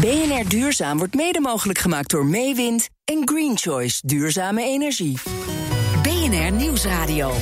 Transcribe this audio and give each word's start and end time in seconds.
BNR 0.00 0.48
Duurzaam 0.48 0.98
wordt 0.98 1.14
mede 1.14 1.40
mogelijk 1.40 1.78
gemaakt 1.78 2.10
door 2.10 2.26
Meewind 2.26 2.88
en 3.04 3.22
Green 3.24 3.58
Choice 3.58 4.00
Duurzame 4.06 4.62
Energie. 4.62 5.18
BNR 6.02 6.52
Nieuwsradio. 6.52 7.32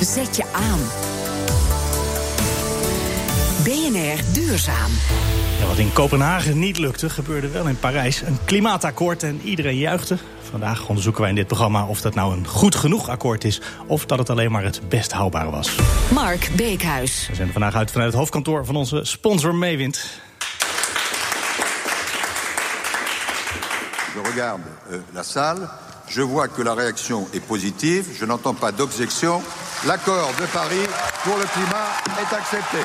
Zet 0.00 0.36
je 0.36 0.44
aan. 0.52 0.78
BNR 3.64 4.32
Duurzaam. 4.32 4.90
Ja, 5.60 5.66
wat 5.66 5.78
in 5.78 5.92
Kopenhagen 5.92 6.58
niet 6.58 6.78
lukte, 6.78 7.10
gebeurde 7.10 7.48
wel 7.48 7.68
in 7.68 7.78
Parijs. 7.78 8.20
Een 8.20 8.38
klimaatakkoord 8.44 9.22
en 9.22 9.40
iedereen 9.44 9.76
juichte. 9.76 10.18
Vandaag 10.50 10.88
onderzoeken 10.88 11.20
wij 11.20 11.30
in 11.30 11.36
dit 11.36 11.46
programma 11.46 11.86
of 11.86 12.00
dat 12.00 12.14
nou 12.14 12.36
een 12.36 12.46
goed 12.46 12.74
genoeg 12.74 13.08
akkoord 13.08 13.44
is... 13.44 13.60
of 13.86 14.06
dat 14.06 14.18
het 14.18 14.30
alleen 14.30 14.50
maar 14.50 14.64
het 14.64 14.80
best 14.88 15.12
haalbare 15.12 15.50
was. 15.50 15.76
Mark 16.14 16.50
Beekhuis. 16.56 17.26
We 17.28 17.34
zijn 17.34 17.52
vandaag 17.52 17.74
uit 17.74 17.90
vanuit 17.90 18.10
het 18.10 18.18
hoofdkantoor 18.18 18.64
van 18.64 18.76
onze 18.76 19.00
sponsor 19.04 19.54
Meewind. 19.54 20.20
Je 24.14 24.30
regarde 24.30 24.62
euh, 24.92 25.00
la 25.14 25.22
salle, 25.22 25.68
je 26.08 26.22
vois 26.22 26.48
que 26.48 26.62
la 26.62 26.74
réaction 26.74 27.28
est 27.32 27.40
positive, 27.40 28.08
je 28.18 28.24
n'entends 28.24 28.54
pas 28.54 28.72
d'objection. 28.72 29.42
L'accord 29.86 30.30
de 30.40 30.46
Paris 30.46 30.86
pour 31.24 31.36
le 31.36 31.44
climat 31.44 31.88
est 32.20 32.34
accepté. 32.34 32.78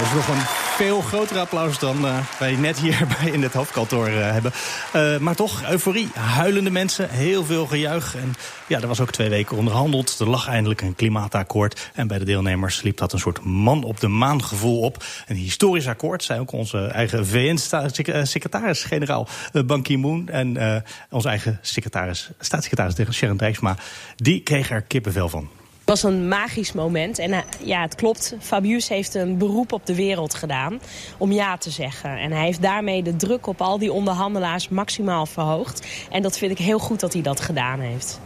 Is 0.00 0.67
veel 0.78 1.00
groter 1.00 1.38
applaus 1.38 1.78
dan 1.78 2.04
uh, 2.04 2.18
wij 2.38 2.56
net 2.56 2.78
hier 2.78 3.06
bij 3.18 3.30
in 3.30 3.42
het 3.42 3.52
hoofdkantoor 3.52 4.08
uh, 4.08 4.30
hebben. 4.30 4.52
Uh, 4.96 5.18
maar 5.18 5.34
toch, 5.34 5.70
euforie, 5.70 6.08
huilende 6.14 6.70
mensen, 6.70 7.10
heel 7.10 7.44
veel 7.44 7.66
gejuich. 7.66 8.16
En 8.16 8.34
ja, 8.66 8.80
er 8.80 8.86
was 8.86 9.00
ook 9.00 9.10
twee 9.10 9.28
weken 9.28 9.56
onderhandeld. 9.56 10.18
Er 10.18 10.28
lag 10.28 10.48
eindelijk 10.48 10.80
een 10.80 10.94
klimaatakkoord. 10.94 11.90
En 11.94 12.06
bij 12.06 12.18
de 12.18 12.24
deelnemers 12.24 12.82
liep 12.82 12.96
dat 12.96 13.12
een 13.12 13.18
soort 13.18 13.44
man 13.44 13.84
op 13.84 14.00
de 14.00 14.08
maan 14.08 14.44
gevoel 14.44 14.80
op. 14.80 15.04
Een 15.26 15.36
historisch 15.36 15.86
akkoord, 15.86 16.24
zei 16.24 16.40
ook 16.40 16.52
onze 16.52 16.86
eigen 16.86 17.26
VN-secretaris-generaal 17.26 19.28
Ban 19.66 19.82
Ki-moon. 19.82 20.28
En 20.28 20.82
onze 21.10 21.28
eigen 21.28 21.58
secretaris, 21.62 22.30
staatssecretaris 22.40 23.16
Sharon 23.16 23.36
Dijksma. 23.36 23.76
Die 24.16 24.42
kreeg 24.42 24.70
er 24.70 24.82
kippenvel 24.82 25.28
van. 25.28 25.57
Was 25.88 26.02
een 26.02 26.28
magisch 26.28 26.72
moment. 26.72 27.18
En 27.18 27.44
ja, 27.62 27.80
het 27.80 27.94
klopt. 27.94 28.36
Fabius 28.40 28.88
heeft 28.88 29.14
een 29.14 29.38
beroep 29.38 29.72
op 29.72 29.86
de 29.86 29.94
wereld 29.94 30.34
gedaan 30.34 30.80
om 31.18 31.32
ja 31.32 31.56
te 31.56 31.70
zeggen. 31.70 32.18
En 32.18 32.32
hij 32.32 32.44
heeft 32.44 32.62
daarmee 32.62 33.02
de 33.02 33.16
druk 33.16 33.46
op 33.46 33.60
al 33.60 33.78
die 33.78 33.92
onderhandelaars 33.92 34.68
maximaal 34.68 35.26
verhoogd. 35.26 35.86
En 36.10 36.22
dat 36.22 36.38
vind 36.38 36.50
ik 36.50 36.58
heel 36.58 36.78
goed 36.78 37.00
dat 37.00 37.12
hij 37.12 37.22
dat 37.22 37.40
gedaan 37.40 37.80
heeft. 37.80 38.20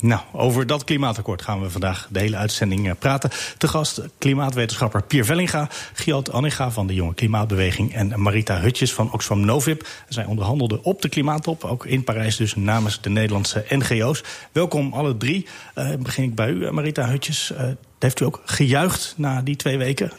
Nou, 0.00 0.20
over 0.32 0.66
dat 0.66 0.84
klimaatakkoord 0.84 1.42
gaan 1.42 1.60
we 1.60 1.70
vandaag 1.70 2.08
de 2.10 2.18
hele 2.18 2.36
uitzending 2.36 2.98
praten. 2.98 3.30
Te 3.58 3.68
gast 3.68 4.02
klimaatwetenschapper 4.18 5.02
Pier 5.02 5.24
Vellinga, 5.24 5.68
Giot 5.92 6.32
Anninga 6.32 6.70
van 6.70 6.86
de 6.86 6.94
Jonge 6.94 7.14
Klimaatbeweging 7.14 7.94
en 7.94 8.20
Marita 8.20 8.60
Hutjes 8.60 8.94
van 8.94 9.12
Oxfam 9.12 9.40
Novib. 9.40 9.86
Zij 10.08 10.24
onderhandelden 10.24 10.82
op 10.82 11.02
de 11.02 11.08
klimaattop, 11.08 11.64
ook 11.64 11.86
in 11.86 12.04
Parijs 12.04 12.36
dus 12.36 12.54
namens 12.54 13.00
de 13.00 13.10
Nederlandse 13.10 13.64
NGO's. 13.68 14.22
Welkom 14.52 14.92
alle 14.92 15.16
drie. 15.16 15.46
Uh, 15.74 15.94
begin 15.98 16.24
ik 16.24 16.34
bij 16.34 16.50
u, 16.50 16.70
Marita 16.70 17.08
Hutjes. 17.08 17.52
Heeft 17.98 18.20
u 18.20 18.24
ook 18.24 18.42
gejuicht 18.44 19.14
na 19.16 19.42
die 19.42 19.56
twee 19.56 19.78
weken? 19.78 20.12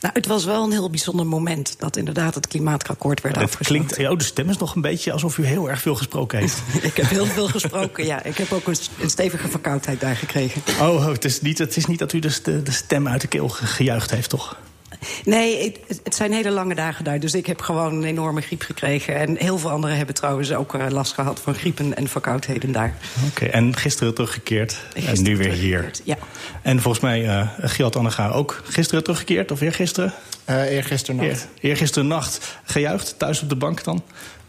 Nou, 0.00 0.14
het 0.14 0.26
was 0.26 0.44
wel 0.44 0.64
een 0.64 0.70
heel 0.70 0.90
bijzonder 0.90 1.26
moment 1.26 1.74
dat 1.78 1.96
inderdaad 1.96 2.34
het 2.34 2.46
klimaatakkoord 2.46 3.20
werd 3.20 3.36
afgesloten. 3.36 3.66
klinkt, 3.66 3.96
ja, 3.96 4.14
de 4.14 4.24
stem 4.24 4.48
is 4.48 4.56
nog 4.56 4.74
een 4.74 4.82
beetje 4.82 5.12
alsof 5.12 5.38
u 5.38 5.44
heel 5.44 5.70
erg 5.70 5.80
veel 5.80 5.94
gesproken 5.94 6.38
heeft. 6.38 6.62
ik 6.82 6.96
heb 6.96 7.08
heel 7.08 7.26
veel 7.26 7.48
gesproken, 7.48 8.04
ja. 8.04 8.22
Ik 8.22 8.36
heb 8.36 8.52
ook 8.52 8.66
een, 8.66 8.76
een 9.00 9.10
stevige 9.10 9.48
verkoudheid 9.48 10.00
daar 10.00 10.16
gekregen. 10.16 10.62
Oh, 10.80 11.06
het 11.06 11.24
is 11.24 11.40
niet, 11.40 11.58
het 11.58 11.76
is 11.76 11.86
niet 11.86 11.98
dat 11.98 12.12
u 12.12 12.18
de, 12.18 12.62
de 12.62 12.70
stem 12.70 13.08
uit 13.08 13.20
de 13.20 13.26
keel 13.26 13.48
gejuicht 13.48 14.10
heeft, 14.10 14.30
toch? 14.30 14.56
Nee, 15.24 15.76
het 16.04 16.14
zijn 16.14 16.32
hele 16.32 16.50
lange 16.50 16.74
dagen 16.74 17.04
daar. 17.04 17.20
Dus 17.20 17.34
ik 17.34 17.46
heb 17.46 17.60
gewoon 17.60 17.94
een 17.94 18.04
enorme 18.04 18.40
griep 18.40 18.62
gekregen. 18.62 19.16
En 19.16 19.36
heel 19.36 19.58
veel 19.58 19.70
anderen 19.70 19.96
hebben 19.96 20.14
trouwens 20.14 20.52
ook 20.52 20.74
uh, 20.74 20.86
last 20.88 21.12
gehad 21.12 21.40
van 21.40 21.54
griepen 21.54 21.96
en 21.96 22.08
verkoudheden 22.08 22.72
daar. 22.72 22.94
Oké, 23.16 23.26
okay, 23.26 23.48
en 23.48 23.76
gisteren 23.76 24.14
teruggekeerd 24.14 24.72
gisteren 24.72 25.16
en 25.16 25.22
nu 25.22 25.36
weer 25.36 25.52
hier. 25.52 25.90
Ja. 26.04 26.16
En 26.62 26.80
volgens 26.80 27.02
mij, 27.02 27.24
uh, 27.24 27.48
Giat 27.60 27.96
Annega 27.96 28.28
ook 28.28 28.62
gisteren 28.64 29.02
teruggekeerd, 29.02 29.50
of 29.50 29.60
eergisteren? 29.60 30.14
Uh, 30.50 30.70
eergisteren 30.70 31.16
nacht. 31.16 31.28
Eer, 31.28 31.70
eergisteren 31.70 32.08
nacht 32.08 32.58
gejuicht, 32.64 33.14
thuis 33.18 33.42
op 33.42 33.48
de 33.48 33.56
bank 33.56 33.84
dan? 33.84 34.02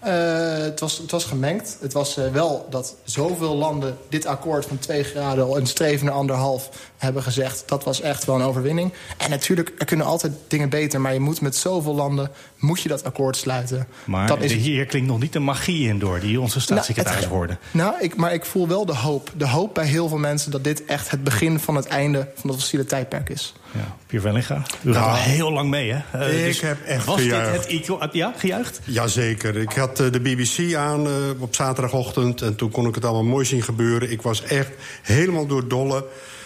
Uh, 0.06 0.12
het, 0.58 0.80
was, 0.80 0.98
het 0.98 1.12
was 1.12 1.26
gemengd. 1.26 1.78
Het 1.82 1.94
was 1.94 2.18
uh, 2.18 2.28
wel 2.28 2.68
dat 2.70 2.96
zoveel 3.04 3.56
landen 3.56 3.98
dit 4.10 4.26
akkoord 4.26 4.66
van 4.66 4.80
2 4.80 5.04
graden... 5.04 5.44
al 5.44 5.58
een 5.58 5.68
streven 5.68 6.06
naar 6.06 6.16
anderhalf 6.16 6.70
hebben 6.98 7.24
gezegd. 7.24 7.64
Dat 7.66 7.84
was 7.84 8.02
echt 8.02 8.26
wel 8.26 8.36
een 8.36 8.42
overwinning. 8.42 8.94
En 9.18 9.30
natuurlijk, 9.30 9.72
er 9.78 9.86
kunnen 9.86 10.06
altijd 10.06 10.34
dingen 10.48 10.70
beter... 10.70 11.02
maar 11.02 11.14
je 11.14 11.20
moet 11.20 11.42
met 11.42 11.56
zoveel 11.56 11.96
landen 11.96 12.32
moet 12.58 12.82
je 12.82 12.90
dat 12.90 13.04
akkoord 13.04 13.38
sluiten. 13.38 13.88
Maar 14.06 14.28
dat 14.28 14.42
is... 14.42 14.54
hier 14.54 14.86
klinkt 14.86 15.08
nog 15.08 15.20
niet 15.20 15.34
de 15.34 15.40
magie 15.40 15.88
in 15.88 16.00
door... 16.00 16.20
die 16.20 16.42
onze 16.42 16.60
staatssecretaris 16.60 17.22
nou, 17.22 17.34
hoorde. 17.34 17.58
Nou, 17.72 17.94
ik, 18.00 18.16
maar 18.16 18.34
ik 18.34 18.46
voel 18.46 18.68
wel 18.68 18.86
de 18.86 18.96
hoop. 18.96 19.32
De 19.38 19.48
hoop 19.48 19.74
bij 19.74 19.86
heel 19.86 20.08
veel 20.08 20.18
mensen 20.18 20.52
dat 20.52 20.64
dit 20.64 20.86
echt 20.86 21.10
het 21.10 21.24
begin 21.24 21.60
van 21.60 21.76
het 21.76 21.88
einde... 21.88 22.28
van 22.36 22.50
het 22.50 22.60
fossiele 22.60 22.86
tijdperk 22.86 23.30
is. 23.30 23.54
Ja, 23.72 23.96
Pier 24.08 24.22
Vellinga, 24.22 24.62
u 24.82 24.94
gaat 24.94 25.06
al 25.06 25.16
heel 25.16 25.52
lang 25.52 25.70
mee, 25.70 25.94
hè? 25.94 26.28
Uh, 26.30 26.40
ik 26.40 26.46
dus 26.46 26.62
heb 26.62 26.86
echt 26.86 27.06
was 27.06 27.22
gejuicht. 27.22 27.70
dit 27.70 27.88
het 28.00 28.14
Ja, 28.14 28.34
gejuicht? 28.38 28.80
Jazeker. 28.84 29.58
Ik 29.58 29.72
had 29.72 30.00
uh, 30.00 30.12
de 30.12 30.20
BBC 30.20 30.76
aan 30.76 31.08
uh, 31.08 31.14
op 31.38 31.56
zaterdagochtend... 31.56 32.42
en 32.42 32.56
toen 32.56 32.72
kon 32.72 32.88
ik 32.88 32.96
het 32.96 33.06
allemaal 33.06 33.24
mooi 33.24 33.46
zien 33.46 33.62
gebeuren. 33.62 34.12
Ik 34.12 34.22
was 34.22 34.44
echt 34.44 34.72
helemaal 35.02 35.46
door 35.46 35.68
dolle. 35.68 36.06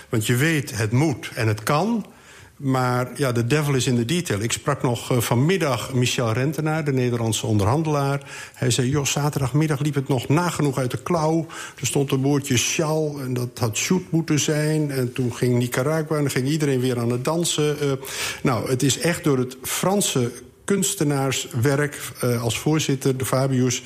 Want 0.10 0.26
je 0.26 0.36
weet, 0.36 0.78
het 0.78 0.92
moet 0.92 1.30
en 1.36 1.48
het 1.48 1.64
kan... 1.64 2.06
Maar 2.64 3.12
ja, 3.16 3.32
de 3.32 3.48
devil 3.48 3.74
is 3.74 3.88
in 3.88 3.96
de 3.96 4.06
detail. 4.06 4.42
Ik 4.42 4.52
sprak 4.52 4.82
nog 4.82 5.12
uh, 5.12 5.18
vanmiddag 5.18 5.94
Michel 5.94 6.32
Rentenaar, 6.32 6.84
de 6.84 6.94
Nederlandse 6.94 7.46
onderhandelaar. 7.46 8.22
Hij 8.54 8.72
zei, 8.72 8.90
joh, 8.90 9.06
zaterdagmiddag 9.06 9.80
liep 9.80 9.96
het 9.96 10.08
nog 10.08 10.28
nagenoeg 10.28 10.78
uit 10.78 10.92
de 10.92 10.98
klauw. 10.98 11.46
Er 11.80 11.86
stond 11.86 12.12
een 12.12 12.22
woordje 12.22 12.58
sjal 12.58 13.20
en 13.20 13.34
dat 13.34 13.50
had 13.60 13.78
shoot 13.78 14.02
moeten 14.10 14.40
zijn. 14.40 14.92
En 14.92 15.14
toen 15.14 15.36
ging 15.36 15.58
Nicaragua 15.58 16.18
en 16.18 16.30
ging 16.30 16.48
iedereen 16.48 16.80
weer 16.80 17.00
aan 17.00 17.12
het 17.12 17.24
dansen. 17.24 17.78
Uh, 17.82 17.92
nou, 18.44 18.70
het 18.70 18.84
is 18.84 19.00
echt 19.00 19.24
door 19.24 19.38
het 19.38 19.58
Franse 19.62 20.32
kunstenaarswerk 20.64 22.12
uh, 22.24 22.44
als 22.44 22.60
voorzitter, 22.60 23.18
de 23.18 23.26
Fabius... 23.26 23.84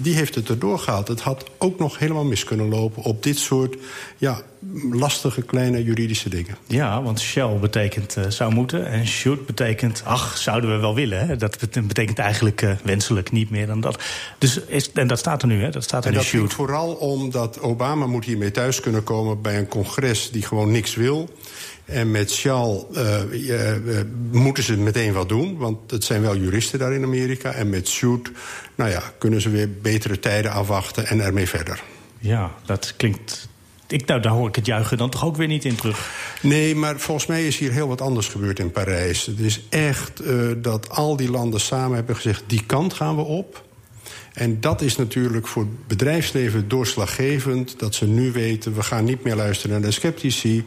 Die 0.00 0.14
heeft 0.14 0.34
het 0.34 0.48
erdoor 0.48 0.78
gehaald. 0.78 1.08
Het 1.08 1.20
had 1.20 1.44
ook 1.58 1.78
nog 1.78 1.98
helemaal 1.98 2.24
mis 2.24 2.44
kunnen 2.44 2.68
lopen 2.68 3.02
op 3.02 3.22
dit 3.22 3.38
soort... 3.38 3.76
ja, 4.16 4.42
lastige 4.90 5.42
kleine 5.42 5.82
juridische 5.82 6.28
dingen. 6.28 6.56
Ja, 6.66 7.02
want 7.02 7.20
shall 7.20 7.58
betekent 7.58 8.16
uh, 8.16 8.24
zou 8.28 8.52
moeten 8.52 8.86
en 8.86 9.06
should 9.06 9.46
betekent... 9.46 10.02
ach, 10.04 10.36
zouden 10.36 10.70
we 10.70 10.76
wel 10.76 10.94
willen. 10.94 11.26
Hè? 11.26 11.36
Dat 11.36 11.58
betekent 11.86 12.18
eigenlijk 12.18 12.62
uh, 12.62 12.70
wenselijk 12.82 13.32
niet 13.32 13.50
meer 13.50 13.66
dan 13.66 13.80
dat. 13.80 14.02
Dus 14.38 14.60
is, 14.60 14.92
en 14.92 15.06
dat 15.06 15.18
staat 15.18 15.42
er 15.42 15.48
nu, 15.48 15.62
hè? 15.62 15.70
Dat 15.70 15.84
staat 15.84 16.04
er 16.04 16.08
en 16.08 16.12
nu, 16.12 16.18
dat 16.18 16.28
should. 16.28 16.52
vooral 16.52 16.92
omdat 16.92 17.60
Obama 17.60 18.06
moet 18.06 18.24
hiermee 18.24 18.50
thuis 18.50 18.80
kunnen 18.80 19.04
komen... 19.04 19.42
bij 19.42 19.58
een 19.58 19.68
congres 19.68 20.30
die 20.30 20.42
gewoon 20.42 20.70
niks 20.70 20.94
wil... 20.94 21.28
En 21.84 22.10
met 22.10 22.32
Shell 22.32 22.84
uh, 22.92 23.32
uh, 23.32 24.00
moeten 24.30 24.62
ze 24.62 24.76
meteen 24.76 25.12
wat 25.12 25.28
doen, 25.28 25.56
want 25.56 25.90
het 25.90 26.04
zijn 26.04 26.22
wel 26.22 26.36
juristen 26.36 26.78
daar 26.78 26.92
in 26.92 27.02
Amerika. 27.02 27.52
En 27.52 27.68
met 27.68 27.88
Shoot, 27.88 28.30
nou 28.74 28.90
ja, 28.90 29.02
kunnen 29.18 29.40
ze 29.40 29.50
weer 29.50 29.70
betere 29.82 30.18
tijden 30.18 30.50
afwachten 30.50 31.06
en 31.06 31.20
ermee 31.20 31.48
verder. 31.48 31.82
Ja, 32.18 32.50
dat 32.64 32.94
klinkt 32.96 33.48
ik, 33.92 34.06
nou, 34.06 34.20
daar 34.20 34.32
hoor 34.32 34.48
ik 34.48 34.56
het 34.56 34.66
juichen 34.66 34.96
dan 34.96 35.10
toch 35.10 35.24
ook 35.24 35.36
weer 35.36 35.46
niet 35.46 35.64
in 35.64 35.74
terug. 35.74 36.10
Nee, 36.42 36.74
maar 36.74 36.98
volgens 36.98 37.26
mij 37.26 37.46
is 37.46 37.58
hier 37.58 37.72
heel 37.72 37.88
wat 37.88 38.00
anders 38.00 38.28
gebeurd 38.28 38.58
in 38.58 38.70
Parijs. 38.70 39.26
Het 39.26 39.38
is 39.38 39.60
echt 39.68 40.22
uh, 40.22 40.52
dat 40.56 40.90
al 40.90 41.16
die 41.16 41.30
landen 41.30 41.60
samen 41.60 41.96
hebben 41.96 42.16
gezegd... 42.16 42.42
die 42.46 42.64
kant 42.66 42.94
gaan 42.94 43.16
we 43.16 43.22
op. 43.22 43.64
En 44.32 44.60
dat 44.60 44.80
is 44.80 44.96
natuurlijk 44.96 45.46
voor 45.46 45.62
het 45.62 45.86
bedrijfsleven 45.86 46.68
doorslaggevend... 46.68 47.78
dat 47.78 47.94
ze 47.94 48.06
nu 48.06 48.32
weten, 48.32 48.74
we 48.74 48.82
gaan 48.82 49.04
niet 49.04 49.24
meer 49.24 49.36
luisteren 49.36 49.80
naar 49.80 49.90
de 49.90 49.94
sceptici... 49.96 50.64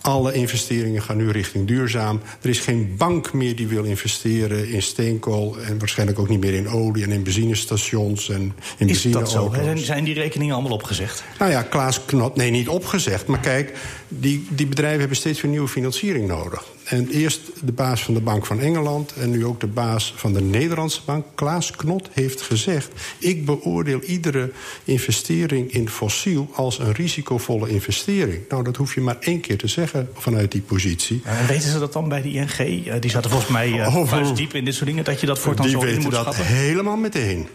Alle 0.00 0.32
investeringen 0.32 1.02
gaan 1.02 1.16
nu 1.16 1.30
richting 1.30 1.66
duurzaam. 1.66 2.20
Er 2.40 2.48
is 2.48 2.58
geen 2.58 2.94
bank 2.98 3.32
meer 3.32 3.56
die 3.56 3.66
wil 3.66 3.84
investeren 3.84 4.68
in 4.68 4.82
steenkool... 4.82 5.56
en 5.58 5.78
waarschijnlijk 5.78 6.18
ook 6.18 6.28
niet 6.28 6.40
meer 6.40 6.54
in 6.54 6.68
olie 6.68 7.04
en 7.04 7.10
in 7.10 7.22
benzinestations 7.22 8.28
en 8.28 8.54
in 8.78 8.88
Is 8.88 9.02
dat 9.02 9.30
zo? 9.30 9.48
benzineauto's. 9.48 9.84
Zijn 9.84 10.04
die 10.04 10.14
rekeningen 10.14 10.54
allemaal 10.54 10.72
opgezegd? 10.72 11.24
Nou 11.38 11.50
ja, 11.50 11.62
Klaas 11.62 12.04
Knot, 12.04 12.36
nee, 12.36 12.50
niet 12.50 12.68
opgezegd. 12.68 13.26
Maar 13.26 13.40
kijk, 13.40 13.72
die, 14.08 14.46
die 14.50 14.66
bedrijven 14.66 14.98
hebben 15.00 15.16
steeds 15.16 15.40
weer 15.40 15.50
nieuwe 15.50 15.68
financiering 15.68 16.26
nodig. 16.28 16.64
En 16.90 17.08
eerst 17.08 17.40
de 17.64 17.72
baas 17.72 18.02
van 18.02 18.14
de 18.14 18.20
Bank 18.20 18.46
van 18.46 18.60
Engeland... 18.60 19.12
en 19.12 19.30
nu 19.30 19.44
ook 19.44 19.60
de 19.60 19.66
baas 19.66 20.14
van 20.16 20.32
de 20.32 20.40
Nederlandse 20.40 21.00
bank, 21.04 21.24
Klaas 21.34 21.70
Knot, 21.70 22.08
heeft 22.12 22.40
gezegd... 22.40 22.88
ik 23.18 23.44
beoordeel 23.44 24.00
iedere 24.00 24.52
investering 24.84 25.72
in 25.72 25.88
fossiel 25.88 26.48
als 26.54 26.78
een 26.78 26.92
risicovolle 26.92 27.68
investering. 27.68 28.42
Nou, 28.48 28.64
dat 28.64 28.76
hoef 28.76 28.94
je 28.94 29.00
maar 29.00 29.16
één 29.20 29.40
keer 29.40 29.58
te 29.58 29.66
zeggen 29.66 30.08
vanuit 30.14 30.52
die 30.52 30.60
positie. 30.60 31.22
En 31.24 31.46
weten 31.46 31.70
ze 31.70 31.78
dat 31.78 31.92
dan 31.92 32.08
bij 32.08 32.22
de 32.22 32.30
ING? 32.30 33.00
Die 33.00 33.10
zaten 33.10 33.30
volgens 33.30 33.50
mij 33.50 33.68
uh, 33.68 33.96
Oh, 33.96 34.34
diep 34.34 34.54
in 34.54 34.64
dit 34.64 34.74
soort 34.74 34.86
dingen... 34.86 35.04
dat 35.04 35.20
je 35.20 35.26
dat 35.26 35.38
voor 35.38 35.56
dan 35.56 35.64
die 35.64 35.74
zo 35.74 35.80
in 35.80 35.86
weten 35.86 36.02
moet 36.02 36.12
dat 36.12 36.22
schatten? 36.22 36.44
helemaal 36.44 36.96
meteen. 36.96 37.48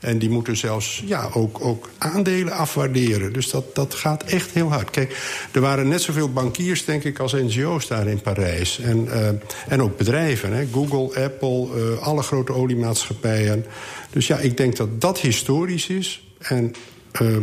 En 0.00 0.18
die 0.18 0.30
moeten 0.30 0.56
zelfs 0.56 1.02
ja, 1.06 1.30
ook, 1.32 1.64
ook 1.64 1.88
aandelen 1.98 2.52
afwaarderen. 2.52 3.32
Dus 3.32 3.50
dat, 3.50 3.74
dat 3.74 3.94
gaat 3.94 4.22
echt 4.22 4.50
heel 4.50 4.68
hard. 4.68 4.90
Kijk, 4.90 5.16
er 5.52 5.60
waren 5.60 5.88
net 5.88 6.02
zoveel 6.02 6.32
bankiers, 6.32 6.84
denk 6.84 7.04
ik, 7.04 7.18
als 7.18 7.32
NGO's 7.32 7.86
daar 7.86 8.06
in 8.06 8.20
Parijs. 8.20 8.78
En, 8.78 9.04
uh, 9.04 9.28
en 9.68 9.82
ook 9.82 9.96
bedrijven. 9.96 10.52
Hè? 10.52 10.66
Google, 10.72 11.24
Apple, 11.24 11.68
uh, 11.76 11.98
alle 11.98 12.22
grote 12.22 12.52
oliemaatschappijen. 12.52 13.64
Dus 14.10 14.26
ja, 14.26 14.38
ik 14.38 14.56
denk 14.56 14.76
dat 14.76 15.00
dat 15.00 15.20
historisch 15.20 15.88
is. 15.88 16.24
En 16.38 16.74
uh, 17.22 17.36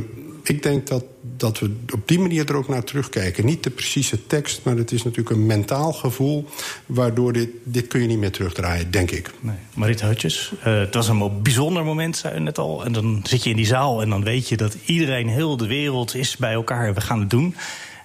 ik 0.44 0.64
denk 0.64 0.88
dat, 0.88 1.04
dat 1.38 1.60
we 1.60 1.76
op 1.94 2.08
die 2.08 2.20
manier 2.20 2.50
er 2.50 2.56
ook 2.56 2.68
naar 2.68 2.84
terugkijken. 2.84 3.46
Niet 3.46 3.64
de 3.64 3.70
precieze 3.70 4.28
tekst, 4.28 4.64
maar 4.64 4.76
het 4.76 4.92
is 4.92 5.04
natuurlijk 5.04 5.36
een 5.36 5.46
mentaal 5.46 5.94
gevoel... 5.94 6.50
waardoor 6.86 7.34
dit, 7.34 7.50
dit 7.64 7.88
kun 7.88 8.02
je 8.02 8.08
niet 8.08 8.18
meer 8.18 8.32
terugdraaien, 8.32 8.92
denk 8.92 9.12
ik. 9.12 9.32
Nee. 9.40 9.56
Marit 9.74 10.02
Hutjes, 10.02 10.52
uh, 10.60 10.64
het 10.64 10.94
was 10.94 11.08
een 11.08 11.42
bijzonder 11.42 11.86
moment, 11.86 12.18
zei 12.18 12.36
u 12.36 12.40
net 12.40 12.58
al. 12.58 12.86
En 12.86 12.92
dan 12.92 13.20
zit 13.24 13.44
je 13.44 13.50
in 13.50 13.56
die 13.56 13.66
zaal 13.66 14.02
en 14.02 14.10
dan 14.10 14.24
weet 14.24 14.50
je 14.50 14.58
dat 14.58 14.78
iedereen, 14.86 15.28
heel 15.28 15.58
de 15.58 15.68
wereld 15.68 16.16
is 16.16 16.38
bij 16.38 16.54
elkaar... 16.54 16.88
en 16.88 16.94
we 16.94 17.02
gaan 17.02 17.20
het 17.20 17.30
doen. 17.30 17.56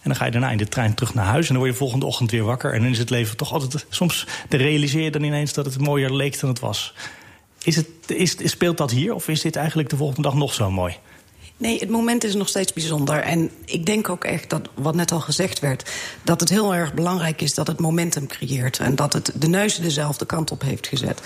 En 0.03 0.11
dan 0.11 0.17
ga 0.17 0.25
je 0.25 0.31
daarna 0.31 0.51
in 0.51 0.59
de 0.59 0.69
trein 0.69 0.95
terug 0.95 1.15
naar 1.15 1.25
huis 1.25 1.47
en 1.47 1.53
dan 1.53 1.63
word 1.63 1.73
je 1.73 1.79
volgende 1.79 2.07
ochtend 2.07 2.31
weer 2.31 2.45
wakker. 2.45 2.73
En 2.73 2.81
dan 2.81 2.91
is 2.91 2.99
het 2.99 3.11
leven 3.11 3.37
toch 3.37 3.53
altijd... 3.53 3.87
Soms 3.89 4.27
realiseer 4.49 5.03
je 5.03 5.11
dan 5.11 5.23
ineens 5.23 5.53
dat 5.53 5.65
het 5.65 5.79
mooier 5.79 6.13
leek 6.13 6.41
dan 6.41 6.51
het 6.51 6.61
was. 6.61 6.95
Is 7.63 7.77
het, 7.77 7.87
is, 8.07 8.37
speelt 8.45 8.77
dat 8.77 8.91
hier 8.91 9.15
of 9.15 9.29
is 9.29 9.41
dit 9.41 9.57
eigenlijk 9.57 9.89
de 9.89 9.97
volgende 9.97 10.23
dag 10.23 10.35
nog 10.35 10.55
zo 10.55 10.71
mooi? 10.71 10.97
Nee, 11.57 11.79
het 11.79 11.89
moment 11.89 12.25
is 12.25 12.35
nog 12.35 12.49
steeds 12.49 12.73
bijzonder. 12.73 13.21
En 13.21 13.51
ik 13.65 13.87
denk 13.87 14.09
ook 14.09 14.25
echt 14.25 14.51
dat, 14.51 14.69
wat 14.75 14.95
net 14.95 15.13
al 15.13 15.21
gezegd 15.21 15.61
werd... 15.61 15.91
dat 16.23 16.41
het 16.41 16.49
heel 16.49 16.75
erg 16.75 16.95
belangrijk 16.95 17.41
is 17.41 17.55
dat 17.55 17.67
het 17.67 17.81
momentum 17.81 18.27
creëert... 18.27 18.79
en 18.79 18.95
dat 18.95 19.13
het 19.13 19.33
de 19.35 19.49
neuzen 19.49 19.83
dezelfde 19.83 20.27
kant 20.27 20.51
op 20.51 20.63
heeft 20.63 20.87
gezet. 20.87 21.21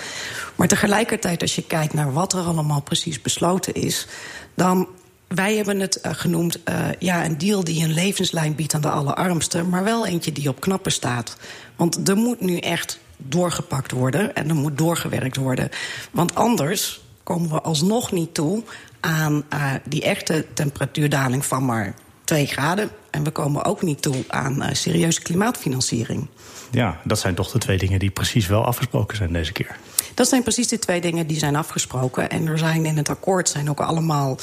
Maar 0.55 0.69
tegelijkertijd, 0.69 1.43
als 1.43 1.55
je 1.55 1.63
kijkt 1.63 1.95
naar 1.95 2.13
wat 2.13 2.33
er 2.33 2.41
allemaal 2.41 2.81
precies 2.81 3.23
besloten 3.23 3.75
is... 3.75 4.07
dan 4.55 4.89
wij 5.29 5.57
hebben 5.57 5.81
het 5.81 5.99
uh, 6.03 6.13
genoemd 6.15 6.59
uh, 6.65 6.89
ja, 6.99 7.25
een 7.25 7.39
deal 7.39 7.65
die 7.65 7.85
een 7.85 7.95
levenslijn 7.95 8.55
biedt 8.55 8.75
aan 8.75 8.81
de 8.81 8.91
allerarmsten... 8.91 9.69
maar 9.69 9.85
wel 9.85 10.07
eentje 10.07 10.33
die 10.33 10.49
op 10.49 10.61
knappen 10.61 10.93
staat. 10.93 11.37
Want 11.77 12.09
er 12.09 12.17
moet 12.17 12.41
nu 12.41 12.59
echt 12.59 12.99
doorgepakt 13.17 13.91
worden 13.91 14.35
en 14.35 14.49
er 14.49 14.55
moet 14.55 14.79
doorgewerkt 14.79 15.37
worden. 15.37 15.71
Want 16.11 16.35
anders 16.35 17.01
komen 17.23 17.51
we 17.51 17.61
alsnog 17.61 18.13
niet 18.13 18.35
toe 18.35 18.63
aan 19.01 19.45
uh, 19.53 19.73
die 19.85 20.03
echte 20.03 20.47
temperatuurdaling 20.55 21.45
van 21.45 21.65
maar 21.65 21.95
2 22.25 22.47
graden. 22.47 22.91
En 23.11 23.25
we 23.25 23.31
komen 23.31 23.65
ook 23.65 23.83
niet 23.83 24.03
toe 24.03 24.25
aan 24.29 24.63
uh, 24.63 24.69
serieuze 24.73 25.23
klimaatfinanciering. 25.23 26.29
Ja, 26.71 27.01
dat 27.05 27.19
zijn 27.19 27.35
toch 27.35 27.51
de 27.51 27.59
twee 27.59 27.79
dingen 27.79 27.99
die 27.99 28.11
precies 28.11 28.47
wel 28.47 28.65
afgesproken 28.65 29.17
zijn 29.17 29.33
deze 29.33 29.53
keer. 29.53 29.77
Dat 30.15 30.29
zijn 30.29 30.43
precies 30.43 30.69
de 30.69 30.79
twee 30.79 31.01
dingen 31.01 31.27
die 31.27 31.39
zijn 31.39 31.57
afgesproken. 31.57 32.31
En 32.31 32.47
er 32.47 32.59
zijn 32.59 32.87
in 32.87 32.97
het 32.97 33.09
akkoord 33.09 33.49
zijn 33.49 33.71
ook 33.71 33.81
allemaal 33.81 34.39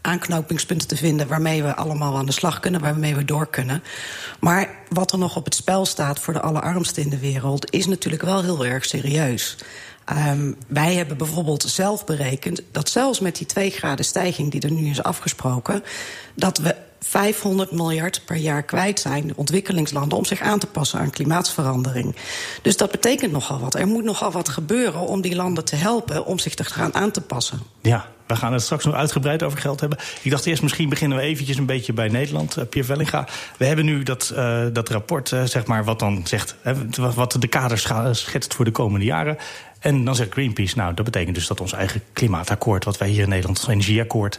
aanknopingspunten 0.00 0.88
te 0.88 0.96
vinden... 0.96 1.28
waarmee 1.28 1.62
we 1.62 1.74
allemaal 1.74 2.16
aan 2.16 2.26
de 2.26 2.32
slag 2.32 2.60
kunnen, 2.60 2.80
waarmee 2.80 3.14
we 3.14 3.24
door 3.24 3.46
kunnen. 3.46 3.82
Maar 4.40 4.68
wat 4.88 5.12
er 5.12 5.18
nog 5.18 5.36
op 5.36 5.44
het 5.44 5.54
spel 5.54 5.86
staat 5.86 6.20
voor 6.20 6.32
de 6.32 6.40
allerarmsten 6.40 7.02
in 7.02 7.10
de 7.10 7.18
wereld... 7.18 7.72
is 7.72 7.86
natuurlijk 7.86 8.22
wel 8.22 8.42
heel 8.42 8.66
erg 8.66 8.84
serieus. 8.84 9.56
Um, 10.12 10.56
wij 10.66 10.94
hebben 10.94 11.16
bijvoorbeeld 11.16 11.62
zelf 11.62 12.04
berekend 12.04 12.62
dat 12.72 12.88
zelfs 12.88 13.20
met 13.20 13.36
die 13.36 13.46
2 13.46 13.70
graden 13.70 14.04
stijging 14.04 14.50
die 14.50 14.60
er 14.60 14.72
nu 14.72 14.90
is 14.90 15.02
afgesproken, 15.02 15.82
dat 16.34 16.58
we 16.58 16.76
500 17.00 17.70
miljard 17.70 18.22
per 18.24 18.36
jaar 18.36 18.62
kwijt 18.62 19.00
zijn, 19.00 19.26
de 19.26 19.32
ontwikkelingslanden, 19.36 20.18
om 20.18 20.24
zich 20.24 20.40
aan 20.40 20.58
te 20.58 20.66
passen 20.66 20.98
aan 20.98 21.10
klimaatsverandering. 21.10 22.16
Dus 22.62 22.76
dat 22.76 22.90
betekent 22.90 23.32
nogal 23.32 23.58
wat. 23.58 23.74
Er 23.74 23.86
moet 23.86 24.04
nogal 24.04 24.30
wat 24.30 24.48
gebeuren 24.48 25.00
om 25.00 25.20
die 25.20 25.34
landen 25.34 25.64
te 25.64 25.76
helpen 25.76 26.26
om 26.26 26.38
zich 26.38 26.54
te 26.54 26.64
gaan 26.64 26.94
aan 26.94 27.10
te 27.10 27.20
passen. 27.20 27.60
Ja, 27.80 28.06
we 28.30 28.36
gaan 28.36 28.52
het 28.52 28.62
straks 28.62 28.84
nog 28.84 28.94
uitgebreid 28.94 29.42
over 29.42 29.58
geld 29.58 29.80
hebben. 29.80 29.98
Ik 30.22 30.30
dacht 30.30 30.46
eerst, 30.46 30.62
misschien 30.62 30.88
beginnen 30.88 31.18
we 31.18 31.24
eventjes 31.24 31.56
een 31.56 31.66
beetje 31.66 31.92
bij 31.92 32.08
Nederland. 32.08 32.58
Uh, 32.58 32.64
Pierre 32.64 32.92
Vellinga, 32.92 33.28
we 33.56 33.64
hebben 33.64 33.84
nu 33.84 34.02
dat, 34.02 34.32
uh, 34.34 34.66
dat 34.72 34.88
rapport, 34.88 35.30
uh, 35.30 35.42
zeg 35.44 35.66
maar, 35.66 35.84
wat 35.84 35.98
dan 35.98 36.20
zegt... 36.24 36.56
Wat 37.14 37.36
de 37.38 37.46
kaders 37.46 37.88
schetst 38.10 38.54
voor 38.54 38.64
de 38.64 38.70
komende 38.70 39.04
jaren. 39.04 39.38
En 39.78 40.04
dan 40.04 40.14
zegt 40.14 40.32
Greenpeace, 40.32 40.76
nou, 40.76 40.94
dat 40.94 41.04
betekent 41.04 41.34
dus 41.34 41.46
dat 41.46 41.60
ons 41.60 41.72
eigen 41.72 42.02
klimaatakkoord... 42.12 42.84
wat 42.84 42.98
wij 42.98 43.08
hier 43.08 43.22
in 43.22 43.28
Nederland, 43.28 43.58
ons 43.58 43.68
energieakkoord, 43.68 44.38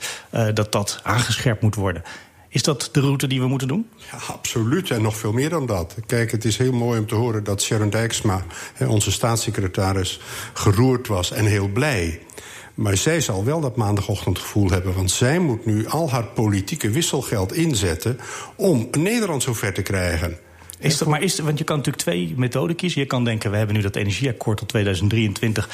dat 0.53 0.71
dat 0.71 0.99
aangescherpt 1.03 1.61
moet 1.61 1.75
worden. 1.75 2.03
Is 2.47 2.63
dat 2.63 2.89
de 2.91 2.99
route 2.99 3.27
die 3.27 3.39
we 3.39 3.47
moeten 3.47 3.67
doen? 3.67 3.89
Ja, 4.11 4.17
absoluut. 4.27 4.89
En 4.89 5.01
nog 5.01 5.17
veel 5.17 5.31
meer 5.31 5.49
dan 5.49 5.65
dat. 5.65 5.95
Kijk, 6.05 6.31
het 6.31 6.45
is 6.45 6.57
heel 6.57 6.71
mooi 6.71 6.99
om 6.99 7.07
te 7.07 7.15
horen 7.15 7.43
dat 7.43 7.61
Sharon 7.61 7.89
Dijksma, 7.89 8.43
onze 8.87 9.11
staatssecretaris, 9.11 10.19
geroerd 10.53 11.07
was 11.07 11.31
en 11.31 11.45
heel 11.45 11.67
blij. 11.67 12.19
Maar 12.75 12.97
zij 12.97 13.21
zal 13.21 13.43
wel 13.43 13.61
dat 13.61 13.75
maandagochtendgevoel 13.75 14.69
hebben. 14.69 14.93
Want 14.93 15.11
zij 15.11 15.39
moet 15.39 15.65
nu 15.65 15.87
al 15.87 16.09
haar 16.09 16.25
politieke 16.25 16.89
wisselgeld 16.89 17.53
inzetten 17.53 18.19
om 18.55 18.87
Nederland 18.91 19.43
zover 19.43 19.73
te 19.73 19.81
krijgen. 19.81 20.37
Is 20.79 20.97
dat, 20.97 21.07
maar 21.07 21.21
is, 21.21 21.39
want 21.39 21.57
je 21.57 21.63
kan 21.63 21.77
natuurlijk 21.77 22.03
twee 22.03 22.33
methoden 22.37 22.75
kiezen. 22.75 23.01
Je 23.01 23.07
kan 23.07 23.23
denken, 23.23 23.51
we 23.51 23.57
hebben 23.57 23.75
nu 23.75 23.81
dat 23.81 23.95
energieakkoord 23.95 24.57
tot 24.57 24.67
2023. 24.67 25.69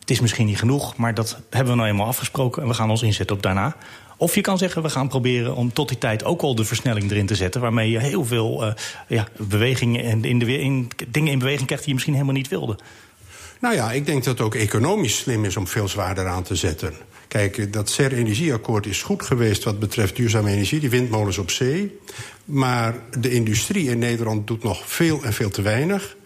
Het 0.00 0.10
is 0.10 0.20
misschien 0.20 0.46
niet 0.46 0.58
genoeg, 0.58 0.96
maar 0.96 1.14
dat 1.14 1.40
hebben 1.50 1.72
we 1.72 1.78
nou 1.78 1.90
eenmaal 1.90 2.06
afgesproken... 2.06 2.62
en 2.62 2.68
we 2.68 2.74
gaan 2.74 2.90
ons 2.90 3.02
inzetten 3.02 3.36
op 3.36 3.42
daarna. 3.42 3.76
Of 4.16 4.34
je 4.34 4.40
kan 4.40 4.58
zeggen, 4.58 4.82
we 4.82 4.90
gaan 4.90 5.08
proberen 5.08 5.54
om 5.54 5.72
tot 5.72 5.88
die 5.88 5.98
tijd 5.98 6.24
ook 6.24 6.42
al 6.42 6.54
de 6.54 6.64
versnelling 6.64 7.10
erin 7.10 7.26
te 7.26 7.34
zetten... 7.34 7.60
waarmee 7.60 7.90
je 7.90 7.98
heel 7.98 8.24
veel 8.24 8.66
uh, 8.66 8.72
ja, 9.08 9.28
bewegingen 9.36 10.04
en 10.04 10.24
in 10.24 10.38
de, 10.38 10.58
in, 10.58 10.90
dingen 11.08 11.32
in 11.32 11.38
beweging 11.38 11.66
krijgt... 11.66 11.84
die 11.84 11.88
je 11.88 11.94
misschien 11.94 12.14
helemaal 12.14 12.34
niet 12.34 12.48
wilde. 12.48 12.78
Nou 13.60 13.74
ja, 13.74 13.92
ik 13.92 14.06
denk 14.06 14.24
dat 14.24 14.38
het 14.38 14.46
ook 14.46 14.54
economisch 14.54 15.16
slim 15.16 15.44
is 15.44 15.56
om 15.56 15.66
veel 15.66 15.88
zwaarder 15.88 16.26
aan 16.26 16.42
te 16.42 16.54
zetten. 16.54 16.92
Kijk, 17.28 17.72
dat 17.72 17.90
CER-energieakkoord 17.90 18.86
is 18.86 19.02
goed 19.02 19.22
geweest 19.22 19.64
wat 19.64 19.78
betreft 19.78 20.16
duurzame 20.16 20.50
energie, 20.50 20.80
die 20.80 20.90
windmolens 20.90 21.38
op 21.38 21.50
zee. 21.50 21.98
Maar 22.44 22.94
de 23.18 23.30
industrie 23.30 23.90
in 23.90 23.98
Nederland 23.98 24.46
doet 24.46 24.62
nog 24.62 24.90
veel 24.90 25.22
en 25.22 25.32
veel 25.32 25.50
te 25.50 25.62
weinig. 25.62 26.16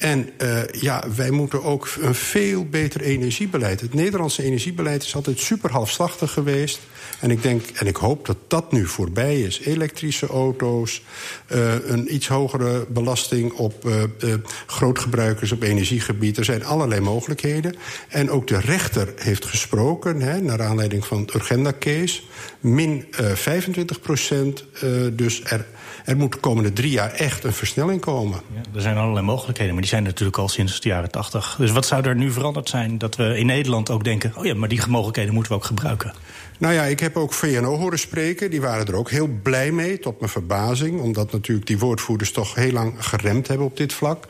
En 0.00 0.30
uh, 0.42 0.58
ja, 0.80 1.04
wij 1.16 1.30
moeten 1.30 1.62
ook 1.62 1.88
een 2.00 2.14
veel 2.14 2.64
beter 2.64 3.00
energiebeleid. 3.00 3.80
Het 3.80 3.94
Nederlandse 3.94 4.42
energiebeleid 4.42 5.02
is 5.02 5.14
altijd 5.14 5.38
super 5.38 5.70
halfslachtig 5.70 6.32
geweest. 6.32 6.80
En 7.18 7.30
ik 7.30 7.42
denk 7.42 7.62
en 7.74 7.86
ik 7.86 7.96
hoop 7.96 8.26
dat 8.26 8.36
dat 8.48 8.72
nu 8.72 8.86
voorbij 8.86 9.40
is. 9.40 9.60
Elektrische 9.60 10.26
auto's, 10.26 11.02
uh, 11.48 11.74
een 11.86 12.14
iets 12.14 12.28
hogere 12.28 12.86
belasting 12.88 13.52
op 13.52 13.84
uh, 13.86 14.34
grootgebruikers 14.66 15.52
op 15.52 15.62
energiegebied. 15.62 16.36
Er 16.36 16.44
zijn 16.44 16.64
allerlei 16.64 17.00
mogelijkheden. 17.00 17.74
En 18.08 18.30
ook 18.30 18.46
de 18.46 18.60
rechter 18.60 19.12
heeft 19.16 19.44
gesproken, 19.44 20.20
hè, 20.20 20.40
naar 20.40 20.62
aanleiding 20.62 21.06
van 21.06 21.20
het 21.20 21.34
Urgenda-case. 21.34 22.20
Min 22.60 23.06
25 23.34 24.00
procent, 24.00 24.64
dus 25.12 25.44
er 25.44 25.66
er 26.04 26.16
moet 26.16 26.32
de 26.32 26.38
komende 26.38 26.72
drie 26.72 26.90
jaar 26.90 27.12
echt 27.12 27.44
een 27.44 27.52
versnelling 27.52 28.00
komen. 28.00 28.40
Ja, 28.54 28.60
er 28.74 28.80
zijn 28.80 28.96
allerlei 28.96 29.26
mogelijkheden, 29.26 29.72
maar 29.72 29.82
die 29.82 29.89
zijn 29.90 30.02
natuurlijk 30.02 30.38
al 30.38 30.48
sinds 30.48 30.80
de 30.80 30.88
jaren 30.88 31.10
tachtig. 31.10 31.56
Dus 31.58 31.70
wat 31.70 31.86
zou 31.86 32.04
er 32.04 32.16
nu 32.16 32.30
veranderd 32.30 32.68
zijn 32.68 32.98
dat 32.98 33.16
we 33.16 33.38
in 33.38 33.46
Nederland 33.46 33.90
ook 33.90 34.04
denken... 34.04 34.32
oh 34.36 34.44
ja, 34.44 34.54
maar 34.54 34.68
die 34.68 34.80
mogelijkheden 34.88 35.34
moeten 35.34 35.52
we 35.52 35.58
ook 35.58 35.64
gebruiken? 35.64 36.12
Nou 36.60 36.74
ja, 36.74 36.82
ik 36.82 37.00
heb 37.00 37.16
ook 37.16 37.32
VNO 37.32 37.76
horen 37.76 37.98
spreken. 37.98 38.50
Die 38.50 38.60
waren 38.60 38.86
er 38.86 38.94
ook 38.94 39.10
heel 39.10 39.28
blij 39.42 39.72
mee, 39.72 39.98
tot 39.98 40.20
mijn 40.20 40.32
verbazing. 40.32 41.00
Omdat 41.00 41.32
natuurlijk 41.32 41.66
die 41.66 41.78
woordvoerders 41.78 42.32
toch 42.32 42.54
heel 42.54 42.72
lang 42.72 42.94
geremd 42.98 43.48
hebben 43.48 43.66
op 43.66 43.76
dit 43.76 43.92
vlak. 43.92 44.26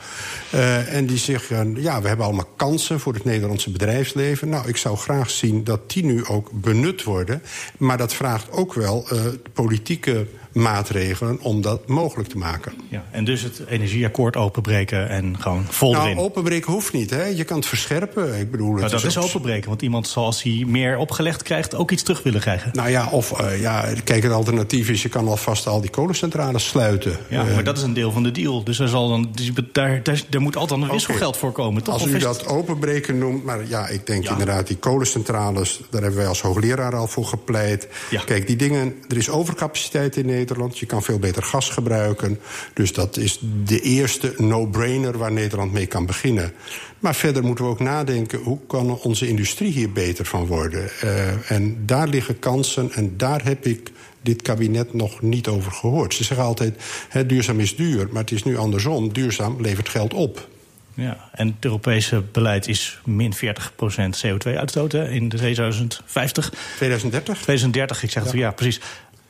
Uh, 0.55 0.95
en 0.95 1.07
die 1.07 1.19
zeggen, 1.19 1.83
ja, 1.83 2.03
we 2.03 2.09
hebben 2.09 2.27
allemaal 2.27 2.51
kansen 2.57 3.01
voor 3.01 3.15
het 3.15 3.25
Nederlandse 3.25 3.71
bedrijfsleven. 3.71 4.49
Nou, 4.49 4.69
ik 4.69 4.77
zou 4.77 4.97
graag 4.97 5.31
zien 5.31 5.65
dat 5.65 5.91
die 5.91 6.05
nu 6.05 6.25
ook 6.25 6.51
benut 6.53 7.03
worden. 7.03 7.43
Maar 7.77 7.99
dat 7.99 8.15
vraagt 8.15 8.51
ook 8.51 8.75
wel 8.75 9.07
uh, 9.13 9.21
politieke 9.53 10.27
maatregelen 10.53 11.39
om 11.41 11.61
dat 11.61 11.87
mogelijk 11.87 12.29
te 12.29 12.39
maken. 12.39 12.73
Ja, 12.89 13.05
en 13.11 13.25
dus 13.25 13.43
het 13.43 13.63
energieakkoord 13.69 14.37
openbreken 14.37 15.09
en 15.09 15.37
gewoon 15.41 15.65
vol 15.69 15.93
nou, 15.93 16.17
openbreken 16.17 16.73
hoeft 16.73 16.93
niet, 16.93 17.11
hè? 17.11 17.25
Je 17.25 17.45
kan 17.45 17.57
het 17.57 17.67
verscherpen. 17.67 18.39
Ik 18.39 18.51
bedoel, 18.51 18.71
het 18.71 18.79
nou, 18.79 18.91
dat 18.91 19.05
is, 19.05 19.17
is 19.17 19.19
openbreken, 19.19 19.69
want 19.69 19.83
iemand 19.83 20.09
zal 20.09 20.25
als 20.25 20.43
hij 20.43 20.65
meer 20.67 20.97
opgelegd 20.97 21.43
krijgt... 21.43 21.75
ook 21.75 21.91
iets 21.91 22.03
terug 22.03 22.23
willen 22.23 22.41
krijgen. 22.41 22.71
Nou 22.73 22.91
ja, 22.91 23.09
of 23.11 23.41
uh, 23.41 23.61
ja, 23.61 23.93
kijk, 24.05 24.23
het 24.23 24.33
alternatief 24.33 24.89
is... 24.89 25.03
je 25.03 25.09
kan 25.09 25.29
alvast 25.29 25.67
al 25.67 25.81
die 25.81 25.91
kolencentrales 25.91 26.67
sluiten. 26.67 27.17
Ja, 27.29 27.45
uh, 27.45 27.55
maar 27.55 27.65
dat 27.65 27.77
is 27.77 27.83
een 27.83 27.95
deel 27.95 28.13
van 28.13 28.23
de 28.23 28.31
deal. 28.31 28.65
Dus 28.65 28.79
er, 28.79 28.89
zal 28.89 29.09
dan, 29.09 29.29
dus 29.33 29.51
daar, 29.73 30.03
daar, 30.03 30.23
daar 30.29 30.41
moet 30.41 30.57
altijd 30.57 30.81
een 30.81 30.89
wisselgeld 30.89 31.29
okay. 31.29 31.41
voor 31.41 31.53
komen. 31.53 31.83
Toch? 31.83 31.95
Als 31.95 32.07
u 32.07 32.19
dat 32.19 32.47
openbreken 32.47 33.19
noemt, 33.19 33.45
maar 33.45 33.69
ja, 33.69 33.89
ik 33.89 34.07
denk 34.07 34.25
ja. 34.25 34.31
inderdaad... 34.31 34.67
die 34.67 34.77
kolencentrales, 34.77 35.81
daar 35.91 36.03
hebben 36.03 36.19
wij 36.19 36.29
als 36.29 36.41
hoogleraar 36.41 36.97
al 36.97 37.07
voor 37.07 37.25
gepleit. 37.25 37.89
Ja. 38.11 38.23
Kijk, 38.25 38.47
die 38.47 38.57
dingen, 38.57 38.95
er 39.09 39.17
is 39.17 39.29
overcapaciteit 39.29 40.17
in 40.17 40.27
Nederland. 40.27 40.40
Je 40.49 40.87
kan 40.87 41.03
veel 41.03 41.19
beter 41.19 41.43
gas 41.43 41.69
gebruiken. 41.69 42.39
Dus 42.75 42.93
dat 42.93 43.17
is 43.17 43.41
de 43.65 43.81
eerste 43.81 44.35
no-brainer 44.37 45.19
waar 45.19 45.33
Nederland 45.33 45.73
mee 45.73 45.87
kan 45.87 46.07
beginnen. 46.07 46.53
Maar 46.99 47.15
verder 47.15 47.45
moeten 47.45 47.65
we 47.65 47.71
ook 47.71 47.81
nadenken... 47.81 48.39
hoe 48.39 48.59
kan 48.67 48.99
onze 48.99 49.29
industrie 49.29 49.73
hier 49.73 49.93
beter 49.93 50.25
van 50.25 50.47
worden? 50.47 50.91
Uh, 51.05 51.51
en 51.51 51.87
daar 51.87 52.09
liggen 52.09 52.39
kansen 52.39 52.93
en 52.93 53.17
daar 53.17 53.45
heb 53.45 53.67
ik 53.67 53.91
dit 54.23 54.43
kabinet 54.43 54.95
nog 54.95 55.23
niet 55.23 55.49
over 55.49 55.73
gehoord. 55.73 56.15
Ze 56.15 56.25
zeggen 56.25 56.47
altijd, 56.47 56.83
hè, 57.09 57.27
duurzaam 57.27 57.61
is 57.61 57.77
duur, 57.77 58.09
maar 58.11 58.23
het 58.23 58.33
is 58.33 58.45
nu 58.45 58.57
andersom. 58.57 59.13
Duurzaam 59.13 59.61
levert 59.61 59.89
geld 59.89 60.15
op. 60.15 60.49
Ja, 60.95 61.29
en 61.33 61.47
het 61.47 61.65
Europese 61.65 62.23
beleid 62.33 62.69
is 62.69 63.01
min 63.05 63.35
40% 63.35 63.39
CO2-uitstoot 64.27 64.95
in 64.95 65.29
2050. 65.29 66.53
2030? 66.77 67.35
2030, 67.43 68.03
ik 68.03 68.11
zeg 68.11 68.23
het 68.23 68.33
ja, 68.33 68.39
ja 68.39 68.51
precies. 68.51 68.81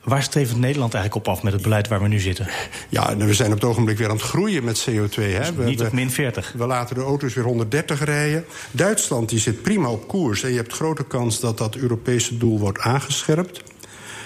Waar 0.03 0.23
streeft 0.23 0.57
Nederland 0.57 0.93
eigenlijk 0.93 1.27
op 1.27 1.33
af 1.33 1.43
met 1.43 1.53
het 1.53 1.61
beleid 1.61 1.87
waar 1.87 2.01
we 2.01 2.07
nu 2.07 2.19
zitten? 2.19 2.47
Ja, 2.89 3.17
we 3.17 3.33
zijn 3.33 3.51
op 3.51 3.61
het 3.61 3.69
ogenblik 3.69 3.97
weer 3.97 4.09
aan 4.09 4.15
het 4.15 4.25
groeien 4.25 4.63
met 4.63 4.87
CO2. 4.89 5.13
Hè. 5.13 5.55
Dus 5.55 5.65
niet 5.65 5.81
op 5.81 5.91
min 5.91 6.11
40. 6.11 6.53
We 6.57 6.65
laten 6.65 6.95
de 6.95 7.01
auto's 7.01 7.33
weer 7.33 7.43
130 7.43 8.03
rijden. 8.03 8.45
Duitsland 8.71 9.29
die 9.29 9.39
zit 9.39 9.61
prima 9.61 9.89
op 9.89 10.07
koers. 10.07 10.43
En 10.43 10.49
je 10.49 10.55
hebt 10.55 10.73
grote 10.73 11.03
kans 11.03 11.39
dat 11.39 11.57
dat 11.57 11.75
Europese 11.75 12.37
doel 12.37 12.59
wordt 12.59 12.79
aangescherpt. 12.79 13.61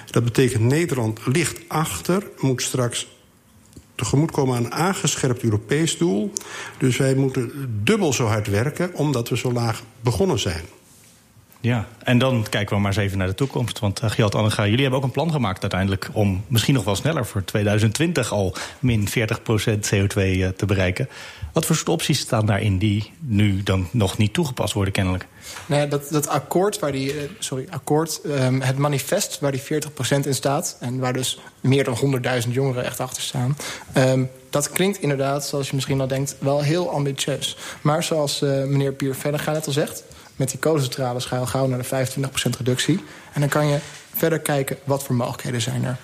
Dat 0.06 0.24
betekent 0.24 0.64
Nederland 0.64 1.20
ligt 1.26 1.60
achter, 1.68 2.24
moet 2.40 2.62
straks 2.62 3.08
tegemoetkomen 3.96 4.56
aan 4.56 4.66
een 4.66 4.74
aangescherpt 4.74 5.44
Europees 5.44 5.98
doel. 5.98 6.32
Dus 6.78 6.98
wij 6.98 7.16
moeten 7.16 7.52
dubbel 7.84 8.14
zo 8.14 8.26
hard 8.26 8.48
werken 8.48 8.94
omdat 8.94 9.30
we 9.30 9.38
zo 9.38 9.52
laag 9.52 9.84
begonnen 10.02 10.40
zijn. 10.40 10.64
Ja, 11.66 11.88
en 12.04 12.18
dan 12.18 12.46
kijken 12.50 12.76
we 12.76 12.82
maar 12.82 12.92
eens 12.92 13.02
even 13.02 13.18
naar 13.18 13.28
de 13.28 13.36
toekomst. 13.36 13.80
Want 13.80 14.04
uh, 14.04 14.10
Gjalt 14.10 14.36
Annega, 14.36 14.64
jullie 14.64 14.82
hebben 14.82 15.00
ook 15.00 15.06
een 15.06 15.12
plan 15.12 15.32
gemaakt 15.32 15.62
uiteindelijk... 15.62 16.10
om 16.12 16.44
misschien 16.48 16.74
nog 16.74 16.84
wel 16.84 16.96
sneller 16.96 17.26
voor 17.26 17.44
2020 17.44 18.32
al 18.32 18.56
min 18.80 19.08
40% 19.10 19.12
CO2 19.94 20.18
uh, 20.18 20.48
te 20.48 20.66
bereiken. 20.66 21.10
Wat 21.54 21.66
voor 21.66 21.76
soort 21.76 21.90
opties 21.90 22.20
staan 22.20 22.46
daarin 22.46 22.78
die 22.78 23.12
nu 23.20 23.64
dan 23.64 23.88
nog 23.92 24.18
niet 24.18 24.34
toegepast 24.34 24.74
worden 24.74 24.94
kennelijk? 24.94 25.28
Nee, 25.66 25.88
dat, 25.88 26.08
dat 26.10 26.28
akkoord, 26.28 26.80
waar 26.80 26.92
die, 26.92 27.16
uh, 27.16 27.22
sorry, 27.40 27.68
akkoord 27.70 28.22
um, 28.26 28.62
het 28.62 28.78
manifest 28.78 29.40
waar 29.40 29.52
die 29.52 29.62
40% 29.62 29.66
in 30.24 30.36
staat... 30.36 30.78
en 30.80 31.00
waar 31.00 31.14
dus 31.14 31.40
meer 31.62 31.84
dan 31.84 32.22
100.000 32.46 32.52
jongeren 32.52 32.84
echt 32.84 33.00
achter 33.00 33.22
staan... 33.22 33.58
Um, 33.98 34.30
dat 34.50 34.70
klinkt 34.70 35.02
inderdaad, 35.02 35.46
zoals 35.46 35.68
je 35.70 35.76
misschien 35.76 36.02
al 36.02 36.08
denkt, 36.08 36.36
wel 36.40 36.62
heel 36.62 36.90
ambitieus. 36.90 37.58
Maar 37.82 38.04
zoals 38.04 38.40
meneer 38.40 38.94
Pier 38.94 39.16
Vellega 39.16 39.52
net 39.52 39.68
al 39.68 39.74
zegt 39.74 40.04
met 40.36 40.50
die 40.50 40.60
kolencentrales 40.60 41.26
ga 41.26 41.36
je 41.36 41.42
al 41.42 41.48
gauw 41.48 41.68
naar 41.68 41.82
de 41.82 42.08
25% 42.08 42.58
reductie. 42.58 43.04
En 43.34 43.40
dan 43.40 43.50
kan 43.50 43.68
je 43.68 43.78
verder 44.16 44.40
kijken 44.40 44.78
wat 44.84 45.04
voor 45.04 45.16
mogelijkheden 45.16 45.62
zijn 45.62 45.84
er. 45.86 45.98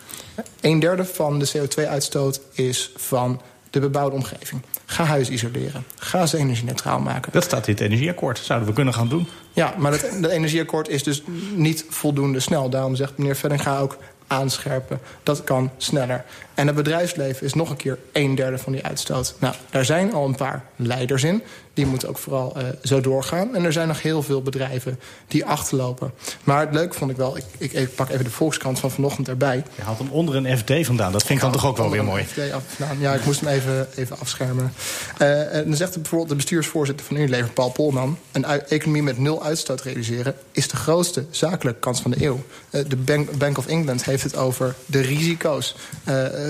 Een 0.61 0.79
derde 0.79 1.05
van 1.05 1.39
de 1.39 1.51
CO2-uitstoot 1.57 2.41
is 2.51 2.91
van 2.95 3.41
de 3.69 3.79
bebouwde 3.79 4.15
omgeving. 4.15 4.61
Ga 4.85 5.03
huis 5.03 5.29
isoleren. 5.29 5.85
Ga 5.95 6.25
ze 6.25 6.37
energie-neutraal 6.37 6.99
maken. 6.99 7.31
Dat 7.31 7.43
staat 7.43 7.67
in 7.67 7.73
het 7.73 7.81
energieakkoord. 7.81 8.39
Zouden 8.39 8.67
we 8.67 8.73
kunnen 8.73 8.93
gaan 8.93 9.07
doen. 9.07 9.27
Ja, 9.53 9.73
maar 9.77 9.91
het, 9.91 10.01
het 10.01 10.25
energieakkoord 10.25 10.89
is 10.89 11.03
dus 11.03 11.23
niet 11.55 11.85
voldoende 11.89 12.39
snel. 12.39 12.69
Daarom 12.69 12.95
zegt 12.95 13.17
meneer 13.17 13.35
Vellinga 13.35 13.79
ook 13.79 13.97
aanscherpen. 14.27 14.99
Dat 15.23 15.43
kan 15.43 15.71
sneller. 15.77 16.25
En 16.61 16.67
het 16.67 16.75
bedrijfsleven 16.75 17.45
is 17.45 17.53
nog 17.53 17.69
een 17.69 17.75
keer 17.75 17.97
een 18.11 18.35
derde 18.35 18.57
van 18.57 18.71
die 18.71 18.83
uitstoot. 18.83 19.35
Nou, 19.39 19.55
daar 19.69 19.85
zijn 19.85 20.13
al 20.13 20.25
een 20.25 20.35
paar 20.35 20.63
leiders 20.75 21.23
in. 21.23 21.43
Die 21.73 21.85
moeten 21.85 22.09
ook 22.09 22.17
vooral 22.17 22.53
uh, 22.57 22.63
zo 22.83 23.01
doorgaan. 23.01 23.55
En 23.55 23.63
er 23.63 23.73
zijn 23.73 23.87
nog 23.87 24.01
heel 24.01 24.23
veel 24.23 24.41
bedrijven 24.41 24.99
die 25.27 25.45
achterlopen. 25.45 26.11
Maar 26.43 26.59
het 26.59 26.73
leuke 26.73 26.97
vond 26.97 27.11
ik 27.11 27.17
wel... 27.17 27.37
Ik, 27.37 27.43
ik, 27.57 27.73
ik 27.73 27.95
pak 27.95 28.09
even 28.09 28.23
de 28.23 28.31
Volkskrant 28.31 28.79
van 28.79 28.91
vanochtend 28.91 29.27
erbij. 29.27 29.63
Je 29.75 29.81
haalt 29.81 29.97
hem 29.97 30.09
onder 30.09 30.35
een 30.35 30.57
FD 30.57 30.85
vandaan. 30.85 31.11
Dat 31.11 31.23
vind 31.23 31.33
ik 31.33 31.43
dan 31.43 31.51
toch 31.53 31.65
ook 31.65 31.77
wel 31.77 31.89
weer 31.89 32.03
mooi. 32.03 32.23
FD 32.23 32.51
af, 32.51 32.63
nou, 32.77 32.99
ja, 32.99 33.13
ik 33.13 33.25
moest 33.25 33.39
hem 33.39 33.49
even, 33.49 33.87
even 33.95 34.19
afschermen. 34.19 34.73
Uh, 35.21 35.55
en 35.55 35.63
dan 35.65 35.75
zegt 35.75 35.93
bijvoorbeeld 35.93 36.29
de 36.29 36.35
bestuursvoorzitter 36.35 37.05
van 37.05 37.15
Unilever, 37.15 37.49
Paul 37.49 37.69
Polman... 37.69 38.17
een 38.31 38.45
economie 38.45 39.03
met 39.03 39.17
nul 39.17 39.43
uitstoot 39.43 39.81
realiseren... 39.81 40.35
is 40.51 40.67
de 40.67 40.75
grootste 40.75 41.25
zakelijke 41.29 41.79
kans 41.79 42.01
van 42.01 42.11
de 42.11 42.25
eeuw. 42.25 42.43
Uh, 42.71 42.81
de 42.87 42.95
Bank, 42.95 43.37
Bank 43.37 43.57
of 43.57 43.67
England 43.67 44.05
heeft 44.05 44.23
het 44.23 44.35
over 44.35 44.75
de 44.85 45.01
risico's 45.01 45.75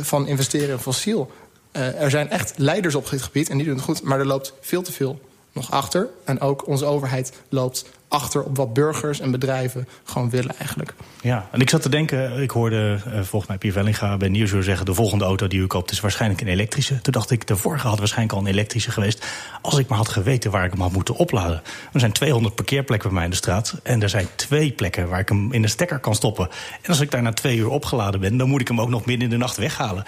van 0.06 0.28
investeren 0.28 0.70
in 0.70 0.80
fossiel. 0.80 1.32
Uh, 1.72 2.02
er 2.02 2.10
zijn 2.10 2.30
echt 2.30 2.54
leiders 2.58 2.96
op 2.96 3.10
dit 3.10 3.22
gebied 3.22 3.50
en 3.50 3.58
die 3.58 3.66
doen 3.66 3.76
het 3.76 3.84
goed. 3.84 4.02
Maar 4.02 4.20
er 4.20 4.26
loopt 4.26 4.54
veel 4.62 4.82
te 4.82 4.92
veel 4.92 5.20
nog 5.52 5.72
achter. 5.72 6.08
En 6.26 6.40
ook 6.40 6.68
onze 6.68 6.86
overheid 6.86 7.42
loopt 7.50 7.86
achter 8.12 8.44
op 8.44 8.58
wat 8.58 8.74
burgers 8.74 9.20
en 9.20 9.32
bedrijven 9.32 9.88
gewoon 10.04 10.30
willen 10.30 10.56
eigenlijk. 10.58 10.94
Ja, 11.22 11.48
en 11.52 11.60
ik 11.60 11.70
zat 11.70 11.82
te 11.82 11.90
denken, 11.90 12.42
ik 12.42 12.52
hoorde 12.52 13.00
uh, 13.08 13.14
volgens 13.14 13.48
mij 13.48 13.58
Pier 13.58 13.72
Vellinga 13.72 14.18
bij 14.18 14.30
Nieuwsuur 14.30 14.64
zeggen... 14.64 14.86
de 14.86 14.94
volgende 14.94 15.24
auto 15.24 15.48
die 15.48 15.60
u 15.60 15.68
koopt 15.68 15.92
is 15.92 16.00
waarschijnlijk 16.00 16.42
een 16.42 16.48
elektrische. 16.48 17.02
Toen 17.02 17.14
dacht 17.14 17.32
ik, 17.32 17.48
de 17.48 17.56
vorige 17.56 17.88
had 17.88 17.98
waarschijnlijk 18.00 18.38
al 18.38 18.44
een 18.44 18.52
elektrische 18.52 18.92
geweest... 18.92 19.26
als 19.62 19.78
ik 19.78 19.88
maar 19.88 19.98
had 19.98 20.10
geweten 20.10 20.52
waar 20.52 20.66
ik 20.66 20.72
hem 20.72 20.82
had 20.82 20.92
moeten 20.92 21.16
opladen. 21.16 21.62
Er 21.94 22.00
zijn 22.00 22.12
200 22.12 22.56
parkeerplekken 22.56 23.08
bij 23.08 23.18
mij 23.18 23.26
in 23.26 23.32
de 23.32 23.36
straat... 23.36 23.80
en 23.84 24.02
er 24.02 24.10
zijn 24.10 24.28
twee 24.36 24.72
plekken 24.72 25.10
waar 25.10 25.20
ik 25.20 25.30
hem 25.30 25.54
in 25.54 25.62
de 25.62 25.68
stekker 25.68 26.00
kan 26.00 26.16
stoppen. 26.16 26.50
En 26.82 26.90
als 26.90 27.00
ik 27.00 27.12
daar 27.12 27.22
na 27.22 27.34
twee 27.34 27.58
uur 27.58 27.70
opgeladen 27.70 28.20
ben... 28.20 28.38
dan 28.38 28.50
moet 28.50 28.62
ik 28.62 28.68
hem 28.68 28.82
ook 28.82 28.90
nog 28.90 29.06
midden 29.06 29.26
in 29.26 29.30
de 29.30 29.38
nacht 29.38 29.58
weghalen. 29.58 30.06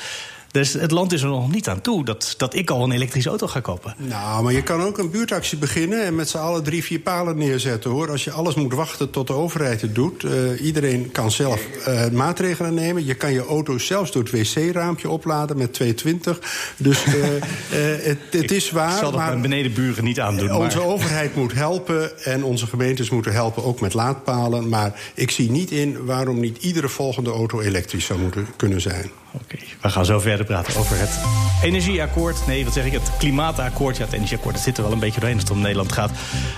Dus 0.53 0.73
het 0.73 0.91
land 0.91 1.13
is 1.13 1.21
er 1.21 1.27
nog 1.27 1.51
niet 1.51 1.69
aan 1.69 1.81
toe 1.81 2.05
dat, 2.05 2.33
dat 2.37 2.55
ik 2.55 2.69
al 2.69 2.83
een 2.83 2.91
elektrische 2.91 3.29
auto 3.29 3.47
ga 3.47 3.59
kopen. 3.59 3.95
Nou, 3.97 4.43
maar 4.43 4.53
je 4.53 4.63
kan 4.63 4.81
ook 4.81 4.97
een 4.97 5.11
buurtactie 5.11 5.57
beginnen 5.57 6.03
en 6.03 6.15
met 6.15 6.29
z'n 6.29 6.37
allen 6.37 6.63
drie, 6.63 6.83
vier 6.83 6.99
palen 6.99 7.37
neerzetten 7.37 7.91
hoor. 7.91 8.09
Als 8.11 8.23
je 8.23 8.31
alles 8.31 8.55
moet 8.55 8.73
wachten 8.73 9.09
tot 9.09 9.27
de 9.27 9.33
overheid 9.33 9.81
het 9.81 9.95
doet. 9.95 10.23
Uh, 10.23 10.61
iedereen 10.61 11.11
kan 11.11 11.31
zelf 11.31 11.61
uh, 11.87 12.07
maatregelen 12.09 12.73
nemen. 12.73 13.05
Je 13.05 13.13
kan 13.13 13.33
je 13.33 13.45
auto 13.45 13.77
zelfs 13.77 14.11
door 14.11 14.23
het 14.23 14.31
wc-raampje 14.31 15.09
opladen 15.09 15.57
met 15.57 15.73
220. 15.73 16.39
Dus 16.77 17.05
uh, 17.05 17.13
het, 18.09 18.19
het 18.31 18.51
is 18.51 18.71
waar. 18.71 18.91
Ik 18.91 18.97
zal 18.97 19.11
dat 19.11 19.19
maar 19.19 19.29
mijn 19.29 19.41
benedenburen 19.41 20.03
niet 20.03 20.19
aandoen. 20.19 20.55
Onze 20.55 20.77
maar... 20.77 20.87
overheid 20.87 21.35
moet 21.35 21.53
helpen 21.53 22.23
en 22.23 22.43
onze 22.43 22.67
gemeentes 22.67 23.09
moeten 23.09 23.33
helpen 23.33 23.63
ook 23.63 23.81
met 23.81 23.93
laadpalen. 23.93 24.69
Maar 24.69 25.01
ik 25.13 25.31
zie 25.31 25.51
niet 25.51 25.71
in 25.71 26.05
waarom 26.05 26.39
niet 26.39 26.57
iedere 26.57 26.89
volgende 26.89 27.29
auto 27.29 27.59
elektrisch 27.59 28.05
zou 28.05 28.19
moeten 28.19 28.47
kunnen 28.57 28.81
zijn. 28.81 29.21
Oké, 29.33 29.43
okay, 29.43 29.67
we 29.81 29.89
gaan 29.89 30.05
zo 30.05 30.19
verder 30.19 30.45
praten 30.45 30.75
over 30.75 30.99
het 30.99 31.19
energieakkoord. 31.63 32.47
Nee, 32.47 32.63
wat 32.63 32.73
zeg 32.73 32.85
ik? 32.85 32.91
Het 32.91 33.11
klimaatakkoord. 33.17 33.97
Ja, 33.97 34.03
het 34.03 34.13
energieakkoord 34.13 34.55
dat 34.55 34.63
zit 34.63 34.77
er 34.77 34.83
wel 34.83 34.91
een 34.91 34.99
beetje 34.99 35.19
doorheen 35.19 35.39
als 35.39 35.47
het 35.47 35.57
om 35.57 35.61
Nederland 35.61 35.91
gaat. 35.91 36.11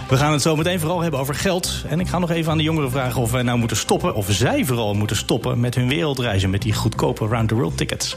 We 0.10 0.18
gaan 0.18 0.32
het 0.32 0.42
zo 0.42 0.56
meteen 0.56 0.80
vooral 0.80 1.02
hebben 1.02 1.20
over 1.20 1.36
geld. 1.36 1.84
En 1.88 2.00
ik 2.00 2.08
ga 2.08 2.20
nog 2.20 2.30
even 2.30 2.52
aan 2.52 2.58
de 2.58 2.64
jongeren 2.64 2.92
vragen 2.92 3.22
of 3.22 3.32
wij 3.32 3.44
nou 3.44 3.58
moeten 3.58 3.78
stoppen... 3.78 4.16
of 4.16 4.28
zij 4.30 4.66
vooral 4.66 4.94
moeten 4.94 5.16
stoppen 5.16 5.60
met 5.60 5.76
hun 5.76 5.88
wereldreizen... 5.88 6.50
met 6.50 6.62
die 6.62 6.74
goedkope 6.74 7.28
round-the-world 7.28 7.78
tickets. 7.78 8.16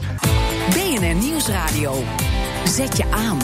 BNR 0.69 1.15
Nieuwsradio. 1.15 2.03
Zet 2.65 2.97
je 2.97 3.05
aan. 3.11 3.37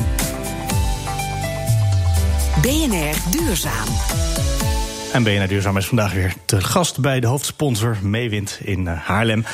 BNR 2.62 3.15
Duurzaam. 3.31 3.88
En 5.13 5.24
BNR 5.24 5.48
Duurzaam 5.48 5.77
is 5.77 5.86
vandaag 5.86 6.13
weer 6.13 6.34
te 6.45 6.62
gast 6.62 7.00
bij 7.00 7.19
de 7.19 7.27
hoofdsponsor 7.27 7.98
Meewind 8.01 8.60
in 8.63 8.88
Haarlem. 8.88 9.45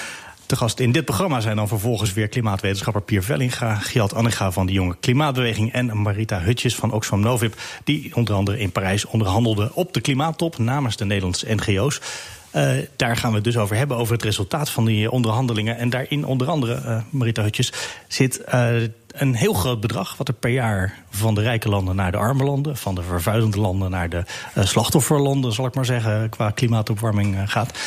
De 0.51 0.57
gast 0.57 0.79
in 0.79 0.91
dit 0.91 1.05
programma 1.05 1.39
zijn 1.39 1.55
dan 1.55 1.67
vervolgens 1.67 2.13
weer 2.13 2.27
klimaatwetenschapper 2.27 3.01
Pier 3.01 3.23
Vellinga, 3.23 3.75
Gjalt 3.75 4.13
Annega 4.13 4.51
van 4.51 4.65
de 4.65 4.71
Jonge 4.71 4.95
Klimaatbeweging 4.99 5.71
en 5.73 6.01
Marita 6.01 6.39
Hutjes 6.39 6.75
van 6.75 6.91
Oxfam 6.91 7.19
Novib, 7.19 7.53
die 7.83 8.15
onder 8.15 8.35
andere 8.35 8.59
in 8.59 8.71
Parijs 8.71 9.05
onderhandelden 9.05 9.73
op 9.73 9.93
de 9.93 10.01
klimaattop 10.01 10.57
namens 10.57 10.97
de 10.97 11.05
Nederlandse 11.05 11.55
NGO's. 11.55 12.01
Uh, 12.55 12.71
daar 12.95 13.17
gaan 13.17 13.29
we 13.29 13.35
het 13.35 13.43
dus 13.43 13.57
over 13.57 13.75
hebben, 13.75 13.97
over 13.97 14.13
het 14.13 14.23
resultaat 14.23 14.69
van 14.69 14.85
die 14.85 15.11
onderhandelingen. 15.11 15.77
En 15.77 15.89
daarin 15.89 16.25
onder 16.25 16.47
andere, 16.47 16.81
uh, 16.85 17.01
Marita 17.09 17.41
Hutjes, 17.41 17.73
zit 18.07 18.41
een 19.07 19.35
heel 19.35 19.53
groot 19.53 19.79
bedrag... 19.79 20.17
wat 20.17 20.27
er 20.27 20.33
per 20.33 20.51
jaar 20.51 21.03
van 21.09 21.35
de 21.35 21.41
rijke 21.41 21.69
landen 21.69 21.95
naar 21.95 22.11
de 22.11 22.17
arme 22.17 22.43
landen... 22.43 22.77
van 22.77 22.95
de 22.95 23.03
vervuilende 23.03 23.59
landen 23.59 23.91
naar 23.91 24.09
de 24.09 24.23
slachtofferlanden, 24.55 25.53
zal 25.53 25.65
ik 25.65 25.75
maar 25.75 25.85
zeggen... 25.85 26.29
qua 26.29 26.51
klimaatopwarming 26.51 27.51
gaat. 27.51 27.79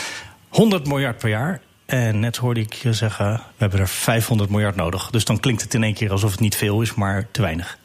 100 0.48 0.86
miljard 0.86 1.18
per 1.18 1.28
jaar. 1.28 1.60
En 1.86 2.20
net 2.20 2.36
hoorde 2.36 2.60
ik 2.60 2.72
je 2.72 2.92
zeggen, 2.92 3.34
we 3.34 3.40
hebben 3.56 3.80
er 3.80 3.88
500 3.88 4.50
miljard 4.50 4.76
nodig. 4.76 5.10
Dus 5.10 5.24
dan 5.24 5.40
klinkt 5.40 5.62
het 5.62 5.74
in 5.74 5.82
één 5.82 5.94
keer 5.94 6.10
alsof 6.10 6.30
het 6.30 6.40
niet 6.40 6.56
veel 6.56 6.82
is, 6.82 6.94
maar 6.94 7.26
te 7.30 7.42
weinig. 7.42 7.78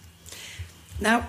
Nou, 0.97 1.21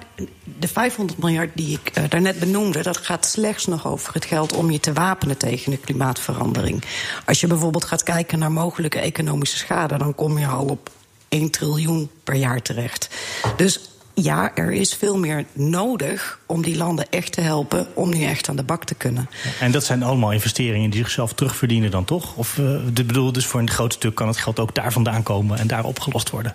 de 0.45 0.69
500 0.69 1.19
miljard 1.19 1.51
die 1.55 1.81
ik 1.83 1.99
uh, 1.99 2.05
daarnet 2.09 2.39
benoemde, 2.39 2.83
dat 2.83 2.97
gaat 2.97 3.27
slechts 3.27 3.67
nog 3.67 3.87
over 3.87 4.15
het 4.15 4.25
geld 4.25 4.53
om 4.53 4.71
je 4.71 4.81
te 4.81 4.93
wapenen 4.93 5.37
tegen 5.37 5.71
de 5.71 5.79
klimaatverandering. 5.79 6.85
Als 7.27 7.41
je 7.41 7.47
bijvoorbeeld 7.47 7.85
gaat 7.85 8.03
kijken 8.03 8.39
naar 8.39 8.53
mogelijke 8.53 8.99
economische 8.99 9.57
schade, 9.57 9.99
dan 9.99 10.15
kom 10.15 10.39
je 10.39 10.47
al 10.47 10.67
op 10.67 10.91
1 11.29 11.51
triljoen 11.51 12.11
per 12.25 12.35
jaar 12.35 12.63
terecht. 12.63 13.09
Dus 13.57 13.81
ja, 14.23 14.55
er 14.55 14.73
is 14.73 14.95
veel 14.95 15.19
meer 15.19 15.45
nodig 15.53 16.39
om 16.47 16.63
die 16.63 16.77
landen 16.77 17.11
echt 17.11 17.33
te 17.33 17.41
helpen 17.41 17.87
om 17.95 18.11
nu 18.11 18.23
echt 18.23 18.49
aan 18.49 18.57
de 18.57 18.63
bak 18.63 18.85
te 18.85 18.95
kunnen. 18.95 19.29
En 19.61 19.73
dat 19.73 19.85
zijn 19.85 20.03
allemaal 20.03 20.33
investeringen 20.33 20.91
die 20.91 21.01
zichzelf 21.01 21.33
terugverdienen 21.33 21.91
dan 21.91 22.05
toch? 22.05 22.37
Of 22.37 22.59
uh, 22.59 22.81
de 22.93 23.05
bedoel, 23.05 23.33
dus 23.33 23.47
voor 23.47 23.61
een 23.61 23.71
groot 23.71 23.93
stuk 23.93 24.15
kan 24.15 24.29
het 24.29 24.37
geld 24.37 24.59
ook 24.59 24.75
daar 24.75 24.93
vandaan 24.93 25.23
komen 25.23 25.59
en 25.59 25.67
daar 25.67 25.85
opgelost 25.85 26.31
worden? 26.31 26.55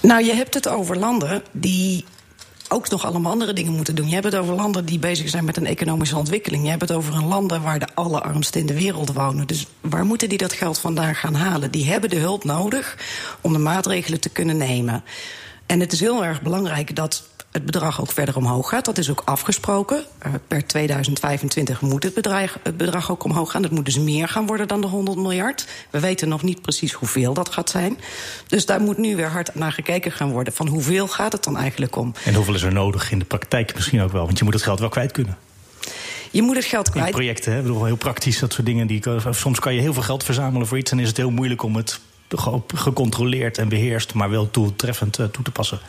Nou, 0.00 0.24
je 0.24 0.34
hebt 0.34 0.54
het 0.54 0.68
over 0.68 0.96
landen 0.96 1.42
die 1.52 2.04
ook 2.72 2.90
nog 2.90 3.04
allemaal 3.04 3.32
andere 3.32 3.52
dingen 3.52 3.72
moeten 3.72 3.94
doen. 3.94 4.08
Je 4.08 4.14
hebt 4.14 4.24
het 4.24 4.34
over 4.34 4.54
landen 4.54 4.84
die 4.84 4.98
bezig 4.98 5.28
zijn 5.28 5.44
met 5.44 5.56
een 5.56 5.66
economische 5.66 6.16
ontwikkeling. 6.16 6.62
Je 6.62 6.68
hebt 6.70 6.80
het 6.80 6.92
over 6.92 7.14
een 7.14 7.26
landen 7.26 7.62
waar 7.62 7.78
de 7.78 7.88
allerarmsten 7.94 8.60
in 8.60 8.66
de 8.66 8.74
wereld 8.74 9.12
wonen. 9.12 9.46
Dus 9.46 9.66
waar 9.80 10.04
moeten 10.04 10.28
die 10.28 10.38
dat 10.38 10.52
geld 10.52 10.78
vandaan 10.78 11.14
gaan 11.14 11.34
halen? 11.34 11.70
Die 11.70 11.90
hebben 11.90 12.10
de 12.10 12.16
hulp 12.16 12.44
nodig 12.44 12.96
om 13.40 13.52
de 13.52 13.58
maatregelen 13.58 14.20
te 14.20 14.28
kunnen 14.28 14.56
nemen. 14.56 15.02
En 15.70 15.80
het 15.80 15.92
is 15.92 16.00
heel 16.00 16.24
erg 16.24 16.42
belangrijk 16.42 16.96
dat 16.96 17.22
het 17.50 17.64
bedrag 17.64 18.00
ook 18.00 18.12
verder 18.12 18.36
omhoog 18.36 18.68
gaat. 18.68 18.84
Dat 18.84 18.98
is 18.98 19.10
ook 19.10 19.22
afgesproken. 19.24 20.04
Uh, 20.26 20.32
per 20.48 20.66
2025 20.66 21.80
moet 21.80 22.02
het 22.02 22.14
bedrag, 22.14 22.58
het 22.62 22.76
bedrag 22.76 23.10
ook 23.10 23.24
omhoog 23.24 23.50
gaan. 23.50 23.62
Het 23.62 23.72
moet 23.72 23.84
dus 23.84 23.98
meer 23.98 24.28
gaan 24.28 24.46
worden 24.46 24.68
dan 24.68 24.80
de 24.80 24.86
100 24.86 25.18
miljard. 25.18 25.66
We 25.90 26.00
weten 26.00 26.28
nog 26.28 26.42
niet 26.42 26.62
precies 26.62 26.92
hoeveel 26.92 27.34
dat 27.34 27.48
gaat 27.48 27.70
zijn. 27.70 27.98
Dus 28.46 28.66
daar 28.66 28.80
moet 28.80 28.98
nu 28.98 29.16
weer 29.16 29.28
hard 29.28 29.54
naar 29.54 29.72
gekeken 29.72 30.12
gaan 30.12 30.30
worden. 30.30 30.52
Van 30.52 30.66
hoeveel 30.66 31.08
gaat 31.08 31.32
het 31.32 31.44
dan 31.44 31.56
eigenlijk 31.56 31.96
om? 31.96 32.14
En 32.24 32.34
hoeveel 32.34 32.54
is 32.54 32.62
er 32.62 32.72
nodig 32.72 33.12
in 33.12 33.18
de 33.18 33.24
praktijk 33.24 33.74
misschien 33.74 34.00
ook 34.00 34.12
wel? 34.12 34.24
Want 34.24 34.38
je 34.38 34.44
moet 34.44 34.54
het 34.54 34.62
geld 34.62 34.78
wel 34.78 34.88
kwijt 34.88 35.12
kunnen. 35.12 35.36
Je 36.30 36.42
moet 36.42 36.56
het 36.56 36.64
geld 36.64 36.90
kwijt. 36.90 37.06
In 37.06 37.12
projecten, 37.12 37.52
hè? 37.52 37.58
Ik 37.58 37.64
bedoel, 37.64 37.84
heel 37.84 37.96
praktisch, 37.96 38.38
dat 38.38 38.52
soort 38.52 38.66
dingen. 38.66 38.86
Die, 38.86 39.02
soms 39.30 39.58
kan 39.58 39.74
je 39.74 39.80
heel 39.80 39.92
veel 39.92 40.02
geld 40.02 40.24
verzamelen 40.24 40.66
voor 40.66 40.78
iets... 40.78 40.90
en 40.90 40.98
is 40.98 41.08
het 41.08 41.16
heel 41.16 41.30
moeilijk 41.30 41.62
om 41.62 41.76
het 41.76 42.00
gecontroleerd 42.74 43.58
en 43.58 43.68
beheerst... 43.68 44.14
maar 44.14 44.30
wel 44.30 44.50
toetreffend 44.50 45.18
uh, 45.18 45.26
toe 45.26 45.44
te 45.44 45.50
passen. 45.50 45.80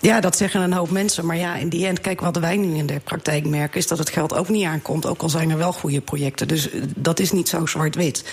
Ja, 0.00 0.20
dat 0.20 0.36
zeggen 0.36 0.60
een 0.60 0.72
hoop 0.72 0.90
mensen. 0.90 1.26
Maar 1.26 1.36
ja, 1.36 1.56
in 1.56 1.68
die 1.68 1.86
end, 1.86 2.00
kijk, 2.00 2.20
wat 2.20 2.36
wij 2.36 2.56
nu 2.56 2.76
in 2.76 2.86
de 2.86 3.00
praktijk 3.04 3.46
merken... 3.46 3.78
is 3.78 3.86
dat 3.86 3.98
het 3.98 4.10
geld 4.10 4.34
ook 4.34 4.48
niet 4.48 4.64
aankomt, 4.64 5.06
ook 5.06 5.22
al 5.22 5.28
zijn 5.28 5.50
er 5.50 5.58
wel 5.58 5.72
goede 5.72 6.00
projecten. 6.00 6.48
Dus 6.48 6.70
eh, 6.70 6.82
dat 6.96 7.18
is 7.18 7.32
niet 7.32 7.48
zo 7.48 7.66
zwart-wit. 7.66 8.24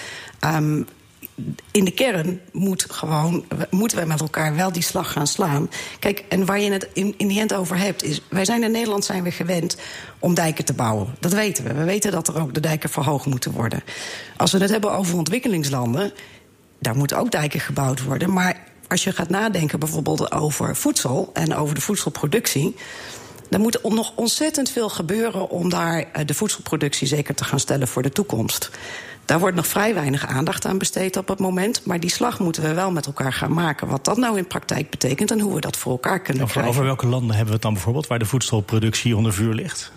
Um, 0.46 0.88
in 1.72 1.86
de 1.86 1.92
kern 1.92 2.42
moet 2.52 2.86
gewoon, 2.90 3.46
moeten 3.70 3.98
wij 3.98 4.06
met 4.06 4.22
elkaar 4.22 4.56
wel 4.56 4.72
die 4.72 4.84
slag 4.84 5.12
gaan 5.12 5.28
slaan. 5.28 5.70
Kijk, 6.00 6.24
en 6.30 6.46
waar 6.46 6.60
je 6.60 6.72
het 6.72 6.88
in, 6.94 7.14
in 7.18 7.28
die 7.28 7.40
end 7.40 7.54
over 7.54 7.78
hebt, 7.78 8.04
is... 8.04 8.22
wij 8.30 8.46
zijn 8.46 8.64
in 8.64 8.72
Nederland 8.72 9.06
zijn 9.06 9.24
we 9.24 9.32
gewend 9.32 9.78
om 10.20 10.34
dijken 10.34 10.66
te 10.66 10.74
bouwen. 10.74 11.16
Dat 11.20 11.34
weten 11.34 11.64
we. 11.64 11.74
We 11.74 11.84
weten 11.84 12.12
dat 12.12 12.28
er 12.28 12.42
ook 12.42 12.54
de 12.54 12.60
dijken 12.60 12.90
verhoogd 12.90 13.26
moeten 13.26 13.52
worden. 13.52 13.84
Als 14.38 14.52
we 14.52 14.58
het 14.58 14.70
hebben 14.70 14.92
over 14.92 15.18
ontwikkelingslanden... 15.18 16.14
daar 16.86 16.96
moeten 16.96 17.18
ook 17.18 17.32
dijken 17.32 17.60
gebouwd 17.60 18.04
worden. 18.04 18.34
Maar 18.34 18.58
als 18.88 19.04
je 19.04 19.12
gaat 19.12 19.30
nadenken 19.30 19.80
bijvoorbeeld 19.80 20.32
over 20.32 20.76
voedsel... 20.76 21.30
en 21.34 21.56
over 21.56 21.76
de 21.76 21.82
voedselproductie... 21.82 22.76
Er 23.50 23.60
moet 23.60 23.80
nog 23.84 24.12
ontzettend 24.16 24.70
veel 24.70 24.90
gebeuren 24.90 25.50
om 25.50 25.70
daar 25.70 26.06
eh, 26.12 26.26
de 26.26 26.34
voedselproductie 26.34 27.08
zeker 27.08 27.36
te 27.36 27.44
gaan 27.44 27.60
stellen 27.60 27.88
voor 27.88 28.02
de 28.02 28.10
toekomst. 28.10 28.70
Daar 29.26 29.40
wordt 29.40 29.56
nog 29.56 29.68
vrij 29.68 29.94
weinig 29.94 30.28
aandacht 30.28 30.66
aan 30.66 30.78
besteed 30.78 31.18
op 31.18 31.28
het 31.28 31.40
moment. 31.40 31.86
Maar 31.86 32.00
die 32.00 32.10
slag 32.10 32.40
moeten 32.40 32.64
we 32.64 32.74
wel 32.74 32.92
met 32.92 33.06
elkaar 33.06 33.34
gaan 33.34 33.54
maken. 33.54 33.88
Wat 33.88 34.06
dat 34.06 34.18
nou 34.18 34.38
in 34.38 34.48
praktijk 34.48 34.90
betekent 34.90 35.32
en 35.32 35.40
hoe 35.40 35.54
we 35.54 35.62
dat 35.62 35.78
voor 35.78 35.92
elkaar 35.92 36.20
kunnen 36.20 36.44
over, 36.44 36.56
krijgen. 36.56 36.74
Over 36.74 36.86
welke 36.86 37.08
landen 37.08 37.30
hebben 37.30 37.48
we 37.48 37.54
het 37.54 37.62
dan 37.62 37.74
bijvoorbeeld 37.74 38.08
waar 38.08 38.20
de 38.20 38.26
voedselproductie 38.26 39.16
onder 39.16 39.34
vuur 39.34 39.54
ligt? 39.54 39.92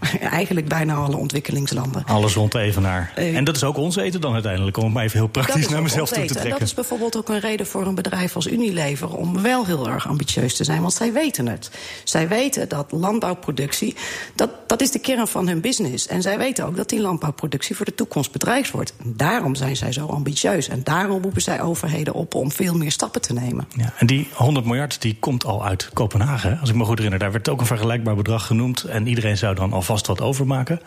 Eigenlijk 0.30 0.68
bijna 0.68 0.94
alle 0.94 1.16
ontwikkelingslanden. 1.16 2.04
Alles 2.06 2.34
rond 2.34 2.54
Evenaar. 2.54 3.12
Uh, 3.18 3.36
en 3.36 3.44
dat 3.44 3.56
is 3.56 3.64
ook 3.64 3.76
ons 3.76 3.96
eten 3.96 4.20
dan 4.20 4.32
uiteindelijk, 4.32 4.76
om 4.76 4.96
het 4.96 5.04
even 5.04 5.18
heel 5.18 5.28
praktisch 5.28 5.68
naar 5.68 5.82
mezelf 5.82 6.08
toe 6.08 6.24
te 6.24 6.32
trekken. 6.32 6.52
En 6.52 6.58
dat 6.58 6.68
is 6.68 6.74
bijvoorbeeld 6.74 7.16
ook 7.16 7.28
een 7.28 7.40
reden 7.40 7.66
voor 7.66 7.86
een 7.86 7.94
bedrijf 7.94 8.36
als 8.36 8.46
Unilever... 8.46 9.16
om 9.16 9.42
wel 9.42 9.66
heel 9.66 9.88
erg 9.88 10.08
ambitieus 10.08 10.56
te 10.56 10.64
zijn, 10.64 10.80
want 10.80 10.92
zij 10.92 11.12
weten 11.12 11.46
het. 11.48 11.70
Zij 12.04 12.28
weten 12.28 12.68
dat 12.68 12.92
landbouwproductie, 12.92 13.96
dat, 14.34 14.50
dat 14.66 14.80
is 14.80 14.90
de 14.90 14.98
kern 14.98 15.28
van 15.28 15.48
hun 15.48 15.60
business. 15.60 16.06
En 16.06 16.22
zij 16.22 16.38
weten 16.38 16.66
ook 16.66 16.76
dat 16.76 16.88
die 16.88 17.00
landbouwproductie 17.00 17.76
voor 17.76 17.86
de 17.86 17.94
toekomst 17.94 18.32
bedreigd 18.32 18.70
wordt. 18.70 18.94
En 19.04 19.12
daarom 19.16 19.54
zijn 19.54 19.76
zij 19.76 19.92
zo 19.92 20.06
ambitieus. 20.06 20.68
En 20.68 20.80
daarom 20.84 21.22
roepen 21.22 21.42
zij 21.42 21.62
overheden 21.62 22.14
op 22.14 22.34
om 22.34 22.52
veel 22.52 22.74
meer 22.74 22.92
stappen 22.92 23.20
te 23.20 23.32
nemen. 23.32 23.68
Ja, 23.76 23.92
en 23.98 24.06
die 24.06 24.28
100 24.32 24.66
miljard 24.66 25.02
die 25.02 25.16
komt 25.20 25.44
al 25.44 25.64
uit 25.64 25.90
Kopenhagen, 25.92 26.58
als 26.60 26.68
ik 26.68 26.74
me 26.74 26.84
goed 26.84 26.96
herinner. 26.96 27.18
Daar 27.18 27.32
werd 27.32 27.48
ook 27.48 27.60
een 27.60 27.66
vergelijkbaar 27.66 28.16
bedrag 28.16 28.46
genoemd. 28.46 28.84
En 28.84 29.06
iedereen 29.06 29.36
zou 29.36 29.54
dan 29.54 29.72
alvast 29.88 30.06
wat 30.06 30.20
overmaken. 30.20 30.80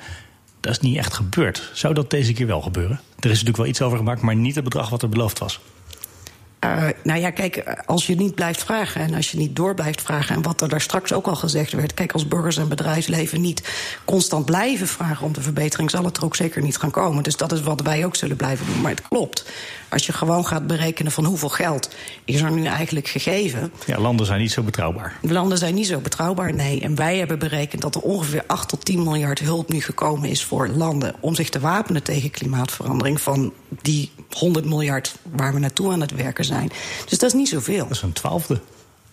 Dat 0.59 0.71
is 0.71 0.79
niet 0.79 0.97
echt 0.97 1.13
gebeurd. 1.13 1.71
Zou 1.73 1.93
dat 1.93 2.09
deze 2.09 2.33
keer 2.33 2.47
wel 2.47 2.61
gebeuren? 2.61 2.99
Er 3.19 3.25
is 3.25 3.29
natuurlijk 3.29 3.57
wel 3.57 3.65
iets 3.65 3.81
over 3.81 3.97
gemaakt, 3.97 4.21
maar 4.21 4.35
niet 4.35 4.55
het 4.55 4.63
bedrag 4.63 4.89
wat 4.89 5.01
er 5.01 5.09
beloofd 5.09 5.39
was. 5.39 5.59
Uh, 6.75 6.87
nou 7.03 7.19
ja, 7.19 7.29
kijk, 7.29 7.81
als 7.85 8.07
je 8.07 8.15
niet 8.15 8.35
blijft 8.35 8.63
vragen 8.63 9.01
en 9.01 9.13
als 9.13 9.31
je 9.31 9.37
niet 9.37 9.55
door 9.55 9.73
blijft 9.73 10.01
vragen... 10.01 10.35
en 10.35 10.41
wat 10.41 10.61
er 10.61 10.69
daar 10.69 10.81
straks 10.81 11.13
ook 11.13 11.27
al 11.27 11.35
gezegd 11.35 11.71
werd... 11.71 11.93
kijk, 11.93 12.11
als 12.11 12.27
burgers 12.27 12.57
en 12.57 12.67
bedrijfsleven 12.67 13.41
niet 13.41 13.69
constant 14.05 14.45
blijven 14.45 14.87
vragen 14.87 15.25
om 15.25 15.33
de 15.33 15.41
verbetering... 15.41 15.89
zal 15.89 16.03
het 16.03 16.17
er 16.17 16.25
ook 16.25 16.35
zeker 16.35 16.61
niet 16.61 16.77
gaan 16.77 16.91
komen. 16.91 17.23
Dus 17.23 17.37
dat 17.37 17.51
is 17.51 17.61
wat 17.61 17.81
wij 17.81 18.05
ook 18.05 18.15
zullen 18.15 18.35
blijven 18.35 18.65
doen. 18.65 18.81
Maar 18.81 18.91
het 18.91 19.07
klopt. 19.07 19.45
Als 19.89 20.05
je 20.05 20.13
gewoon 20.13 20.45
gaat 20.45 20.67
berekenen 20.67 21.11
van 21.11 21.25
hoeveel 21.25 21.49
geld 21.49 21.89
is 22.25 22.41
er 22.41 22.51
nu 22.51 22.65
eigenlijk 22.65 23.07
gegeven... 23.07 23.71
Ja, 23.85 23.99
landen 23.99 24.25
zijn 24.25 24.39
niet 24.39 24.51
zo 24.51 24.61
betrouwbaar. 24.61 25.17
Landen 25.21 25.57
zijn 25.57 25.75
niet 25.75 25.87
zo 25.87 25.99
betrouwbaar, 25.99 26.53
nee. 26.53 26.81
En 26.81 26.95
wij 26.95 27.17
hebben 27.17 27.39
berekend 27.39 27.81
dat 27.81 27.95
er 27.95 28.01
ongeveer 28.01 28.43
8 28.47 28.69
tot 28.69 28.85
10 28.85 29.03
miljard 29.03 29.39
hulp 29.39 29.69
nu 29.69 29.81
gekomen 29.81 30.29
is 30.29 30.43
voor 30.43 30.67
landen... 30.67 31.15
om 31.19 31.35
zich 31.35 31.49
te 31.49 31.59
wapenen 31.59 32.03
tegen 32.03 32.31
klimaatverandering... 32.31 33.21
van 33.21 33.53
die 33.81 34.11
100 34.39 34.65
miljard 34.65 35.15
waar 35.31 35.53
we 35.53 35.59
naartoe 35.59 35.91
aan 35.91 36.01
het 36.01 36.11
werken 36.11 36.45
zijn. 36.45 36.71
Dus 37.09 37.19
dat 37.19 37.29
is 37.29 37.33
niet 37.33 37.49
zoveel. 37.49 37.87
Dat 37.87 37.95
is 37.95 38.01
een 38.01 38.13
twaalfde. 38.13 38.59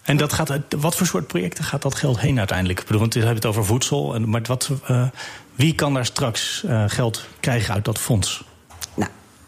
En 0.02 0.16
dat 0.16 0.32
gaat, 0.32 0.58
wat 0.76 0.96
voor 0.96 1.06
soort 1.06 1.26
projecten 1.26 1.64
gaat 1.64 1.82
dat 1.82 1.94
geld 1.94 2.20
heen 2.20 2.38
uiteindelijk? 2.38 2.78
Ik 2.78 2.84
bedoel, 2.84 3.00
want 3.00 3.14
we 3.14 3.18
hebben 3.18 3.38
het 3.38 3.46
over 3.46 3.64
voedsel. 3.64 4.20
Maar 4.20 4.42
wat, 4.42 4.70
uh, 4.90 5.08
wie 5.54 5.74
kan 5.74 5.94
daar 5.94 6.06
straks 6.06 6.62
uh, 6.66 6.84
geld 6.86 7.26
krijgen 7.40 7.74
uit 7.74 7.84
dat 7.84 7.98
fonds? 7.98 8.44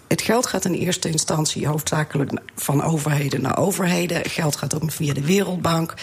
Het 0.08 0.22
geld 0.22 0.46
gaat 0.46 0.64
in 0.64 0.72
eerste 0.72 1.10
instantie 1.10 1.66
hoofdzakelijk 1.66 2.30
van 2.54 2.82
overheden 2.82 3.42
naar 3.42 3.58
overheden. 3.58 4.30
Geld 4.30 4.56
gaat 4.56 4.74
ook 4.74 4.92
via 4.92 5.14
de 5.14 5.24
Wereldbank. 5.24 5.94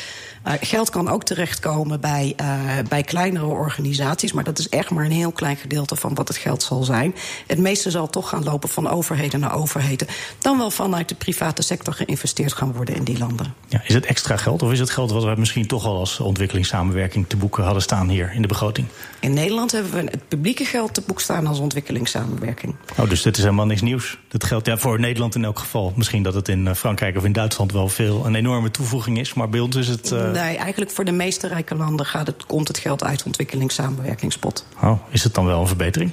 Uh, 0.48 0.54
geld 0.62 0.90
kan 0.90 1.10
ook 1.10 1.24
terechtkomen 1.24 2.02
bij, 2.02 2.36
uh, 2.42 2.48
bij 2.90 3.04
kleinere 3.04 3.46
organisaties, 3.46 4.34
maar 4.34 4.44
dat 4.44 4.60
is 4.60 4.70
echt 4.70 4.90
maar 4.90 5.06
een 5.06 5.12
heel 5.12 5.32
klein 5.32 5.56
gedeelte 5.56 5.96
van 5.96 6.16
wat 6.16 6.28
het 6.28 6.38
geld 6.38 6.64
zal 6.64 6.84
zijn. 6.84 7.16
Het 7.48 7.58
meeste 7.58 7.92
zal 7.92 8.10
toch 8.10 8.30
gaan 8.30 8.44
lopen 8.44 8.70
van 8.70 8.90
overheden 8.90 9.40
naar 9.40 9.56
overheden. 9.56 10.08
Dan 10.40 10.58
wel 10.58 10.72
vanuit 10.72 11.10
de 11.10 11.16
private 11.16 11.62
sector 11.62 11.94
geïnvesteerd 11.94 12.54
gaan 12.54 12.74
worden 12.74 12.96
in 12.96 13.04
die 13.04 13.18
landen. 13.18 13.54
Ja, 13.68 13.82
is 13.86 13.94
het 13.94 14.06
extra 14.06 14.38
geld 14.38 14.62
of 14.62 14.72
is 14.72 14.80
het 14.80 14.90
geld 14.90 15.12
wat 15.12 15.24
we 15.24 15.34
misschien 15.38 15.68
toch 15.68 15.86
al 15.86 16.00
als 16.00 16.20
ontwikkelingssamenwerking 16.20 17.26
te 17.28 17.38
boeken 17.38 17.64
hadden 17.64 17.82
staan 17.82 18.10
hier 18.10 18.32
in 18.34 18.42
de 18.42 18.48
begroting? 18.48 18.88
In 19.20 19.34
Nederland 19.34 19.72
hebben 19.72 19.92
we 19.92 20.12
het 20.12 20.28
publieke 20.28 20.66
geld 20.66 20.94
te 20.94 21.02
boek 21.06 21.22
staan 21.22 21.48
als 21.48 21.60
ontwikkelingssamenwerking. 21.60 22.76
Oh, 22.98 23.10
dus 23.10 23.22
dit 23.22 23.38
is 23.38 23.44
helemaal 23.44 23.66
niks 23.66 23.82
nieuws. 23.82 23.93
Dat 24.28 24.44
geldt 24.44 24.68
ja, 24.68 24.78
voor 24.78 25.00
Nederland 25.00 25.36
in 25.36 25.44
elk 25.44 25.60
geval. 25.60 25.94
Misschien 25.96 26.24
dat 26.24 26.34
het 26.34 26.48
in 26.48 26.68
eh, 26.68 26.74
Frankrijk 26.74 27.18
of 27.18 27.24
in 27.24 27.32
Duitsland 27.32 27.72
wel 27.72 27.90
veel 27.90 28.26
een 28.26 28.36
enorme 28.36 28.72
toevoeging 28.72 29.20
is, 29.20 29.34
maar 29.34 29.50
bij 29.50 29.60
ons 29.60 29.76
is 29.76 29.88
het. 29.88 30.12
Uh... 30.12 30.32
Nee, 30.32 30.58
eigenlijk 30.58 30.92
voor 30.92 31.06
de 31.06 31.12
meeste 31.12 31.48
rijke 31.48 31.76
landen 31.76 32.06
gaat 32.06 32.28
het, 32.28 32.46
komt 32.46 32.68
het 32.68 32.78
geld 32.78 33.04
uit 33.04 33.24
ontwikkelingssamenwerkingspot. 33.24 34.66
Oh, 34.82 35.00
is 35.10 35.24
het 35.24 35.34
dan 35.34 35.46
wel 35.46 35.62
een 35.62 35.68
verbetering? 35.68 36.12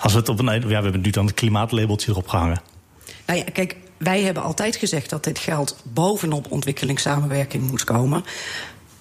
Als 0.00 0.12
we 0.12 0.18
het 0.18 0.28
op 0.28 0.38
een. 0.38 0.60
Ja, 0.60 0.66
we 0.66 0.74
hebben 0.74 1.00
nu 1.00 1.10
dan 1.10 1.26
het 1.26 1.34
klimaatlabeltje 1.34 2.10
erop 2.10 2.28
gehangen. 2.28 2.60
Nou 3.26 3.38
ja, 3.38 3.44
kijk, 3.52 3.76
wij 3.96 4.22
hebben 4.22 4.42
altijd 4.42 4.76
gezegd 4.76 5.10
dat 5.10 5.24
dit 5.24 5.38
geld 5.38 5.76
bovenop 5.82 6.50
ontwikkelingssamenwerking 6.50 7.70
moet 7.70 7.84
komen. 7.84 8.24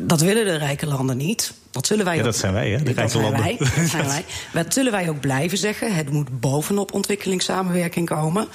Dat 0.02 0.22
willen 0.22 0.46
de 0.46 0.56
rijke 0.56 0.86
landen 0.86 1.18
niet. 1.18 1.54
Dat 1.72 1.88
zullen 1.88 2.06
wij 2.06 2.16
ja, 2.18 2.24
dat 2.24 2.36
zijn 2.36 2.54
wij, 2.54 2.70
hè? 2.70 2.84
De 2.84 2.92
rijke 2.92 3.22
landen. 3.22 3.42
Wij, 3.42 3.58
dat 3.58 3.90
zijn 3.90 4.08
wij. 4.16 4.26
Dat 4.54 4.74
zullen 4.74 4.92
wij 4.92 5.10
ook 5.10 5.20
blijven 5.20 5.58
zeggen. 5.58 5.96
Het 5.96 6.12
moet 6.12 6.40
bovenop 6.40 6.94
ontwikkelingssamenwerking 6.94 8.08
komen. 8.10 8.48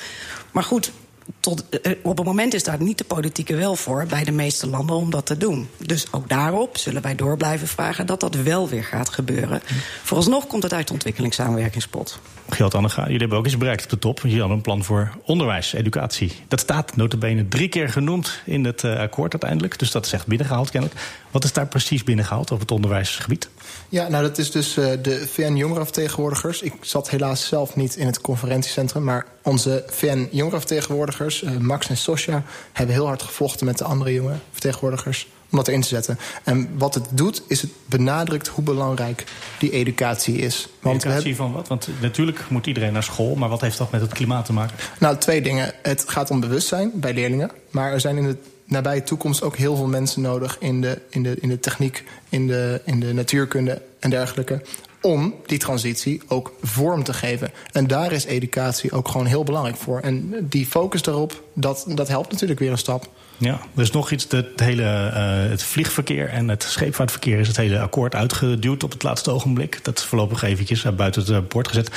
Maar 0.51 0.65
goed, 0.65 0.93
tot, 1.41 1.69
eh, 1.69 1.93
op 2.03 2.17
het 2.17 2.27
moment 2.27 2.55
is 2.55 2.65
daar 2.65 2.83
niet 2.83 2.99
de 2.99 3.05
politieke 3.05 3.57
wil 3.57 3.77
voor 3.77 4.07
bij 4.09 4.25
de 4.25 4.33
meeste 4.33 4.67
landen 4.67 4.97
om 4.97 5.11
dat 5.11 5.27
te 5.27 5.37
doen. 5.37 5.69
Dus 5.87 6.07
ook 6.13 6.29
daarop 6.29 6.77
zullen 6.77 7.03
wij 7.03 7.15
door 7.15 7.37
blijven 7.37 7.69
vragen 7.69 8.07
dat 8.07 8.21
dat 8.21 8.35
wel 8.35 8.69
weer 8.69 8.85
gaat 8.85 9.09
gebeuren. 9.09 9.63
Vooralsnog 10.03 10.47
komt 10.47 10.63
het 10.63 10.73
uit 10.73 10.87
de 10.87 10.93
ontwikkelingssamenwerkingspot. 10.93 12.21
Gilt 12.49 12.75
Annega, 12.75 13.03
jullie 13.03 13.19
hebben 13.19 13.39
ook 13.39 13.45
eens 13.45 13.57
bereikt 13.57 13.85
op 13.85 13.91
de 13.91 13.99
top. 13.99 14.21
Jullie 14.21 14.39
hadden 14.39 14.57
een 14.57 14.63
plan 14.63 14.85
voor 14.85 15.13
onderwijs, 15.25 15.73
educatie. 15.73 16.33
Dat 16.49 16.61
staat 16.61 16.97
notabene 16.97 17.49
drie 17.49 17.69
keer 17.69 17.89
genoemd 17.89 18.43
in 18.45 18.65
het 18.65 18.83
uh, 18.83 18.99
akkoord 18.99 19.33
uiteindelijk. 19.33 19.79
Dus 19.79 19.91
dat 19.91 20.07
is 20.07 20.13
echt 20.13 20.27
binnengehaald 20.27 20.71
kennelijk. 20.71 21.01
Wat 21.31 21.45
is 21.45 21.53
daar 21.53 21.67
precies 21.67 22.05
binnengehaald 22.05 22.51
op 22.51 22.61
het 22.61 22.71
onderwijsgebied? 22.71 23.49
Ja, 23.89 24.09
nou 24.09 24.23
dat 24.23 24.39
is 24.39 24.51
dus 24.51 24.77
uh, 24.77 24.87
de 25.03 25.27
VN-jongerenvertegenwoordigers. 25.27 26.63
Ik 26.63 26.73
zat 26.81 27.11
helaas 27.11 27.47
zelf 27.47 27.77
niet 27.77 27.97
in 27.97 28.07
het 28.07 28.21
conferentiecentrum... 28.21 29.05
maar 29.05 29.27
onze 29.43 29.85
VN-jongerenvertegenwoordigers, 29.87 31.43
uh, 31.43 31.57
Max 31.57 31.89
en 31.89 31.97
Sosja... 31.97 32.43
hebben 32.73 32.95
heel 32.95 33.07
hard 33.07 33.23
gevochten 33.23 33.67
met 33.67 33.79
de 33.79 33.85
andere 33.85 34.13
jonge 34.13 34.35
vertegenwoordigers 34.53 35.29
om 35.51 35.59
dat 35.59 35.69
erin 35.69 35.81
te 35.81 35.89
zetten. 35.89 36.19
En 36.45 36.79
wat 36.79 36.95
het 36.95 37.07
doet, 37.11 37.43
is 37.49 37.61
het 37.61 37.71
benadrukt 37.87 38.49
hoe 38.49 38.65
belangrijk 38.65 39.25
die 39.59 39.71
educatie 39.71 40.37
is. 40.37 40.69
Want 40.81 41.05
educatie 41.05 41.37
van 41.37 41.53
wat? 41.53 41.69
Want 41.69 41.89
natuurlijk 42.01 42.51
moet 42.51 42.67
iedereen 42.67 42.93
naar 42.93 43.03
school... 43.03 43.35
maar 43.35 43.49
wat 43.49 43.61
heeft 43.61 43.79
dat 43.79 43.91
met 43.91 44.01
het 44.01 44.13
klimaat 44.13 44.45
te 44.45 44.53
maken? 44.53 44.77
Nou, 44.99 45.17
twee 45.17 45.43
dingen. 45.43 45.73
Het 45.83 46.05
gaat 46.07 46.31
om 46.31 46.41
bewustzijn 46.41 46.91
bij 46.95 47.15
leerlingen. 47.15 47.51
Maar 47.71 47.93
er 47.93 48.01
zijn 48.01 48.17
in 48.17 48.27
de 48.27 48.37
nabije 48.67 49.03
toekomst 49.03 49.43
ook 49.43 49.57
heel 49.57 49.77
veel 49.77 49.87
mensen 49.87 50.23
nodig... 50.23 50.57
in 50.61 50.81
de, 50.81 51.01
in 51.11 51.23
de, 51.23 51.37
in 51.41 51.49
de 51.49 51.61
techniek, 51.61 52.05
in 52.29 52.47
de, 52.47 52.81
in 52.85 53.01
de 53.01 53.13
natuurkunde 53.13 53.83
en 53.99 54.11
dergelijke 54.11 54.63
om 55.07 55.35
die 55.47 55.59
transitie 55.59 56.23
ook 56.29 56.53
vorm 56.63 57.03
te 57.03 57.13
geven. 57.13 57.51
En 57.73 57.87
daar 57.87 58.13
is 58.13 58.25
educatie 58.25 58.93
ook 58.93 59.09
gewoon 59.09 59.27
heel 59.27 59.45
belangrijk 59.45 59.77
voor. 59.77 60.01
En 60.01 60.47
die 60.49 60.67
focus 60.67 61.03
daarop, 61.03 61.43
dat, 61.55 61.87
dat 61.89 62.09
helpt 62.09 62.33
natuurlijk 62.33 62.61
weer 62.61 62.71
een 62.71 62.79
stap. 62.79 63.09
Ja, 63.39 63.61
er 63.75 63.83
is 63.83 63.91
nog 63.91 64.11
iets. 64.11 64.27
Het, 64.29 64.61
hele, 64.61 64.83
uh, 64.83 65.51
het 65.51 65.63
vliegverkeer 65.63 66.29
en 66.29 66.49
het 66.49 66.63
scheepvaartverkeer 66.63 67.39
is 67.39 67.49
het 67.49 67.57
hele 67.57 67.81
akkoord 67.81 68.15
uitgeduwd 68.15 68.85
op 68.85 68.93
het 68.93 69.03
laatste 69.03 69.31
ogenblik. 69.31 69.85
Dat 69.85 69.99
is 69.99 70.05
voorlopig 70.05 70.43
eventjes 70.43 70.85
uh, 70.85 70.93
buiten 70.93 71.23
het 71.23 71.31
uh, 71.31 71.39
bord 71.49 71.69
gezet. 71.69 71.91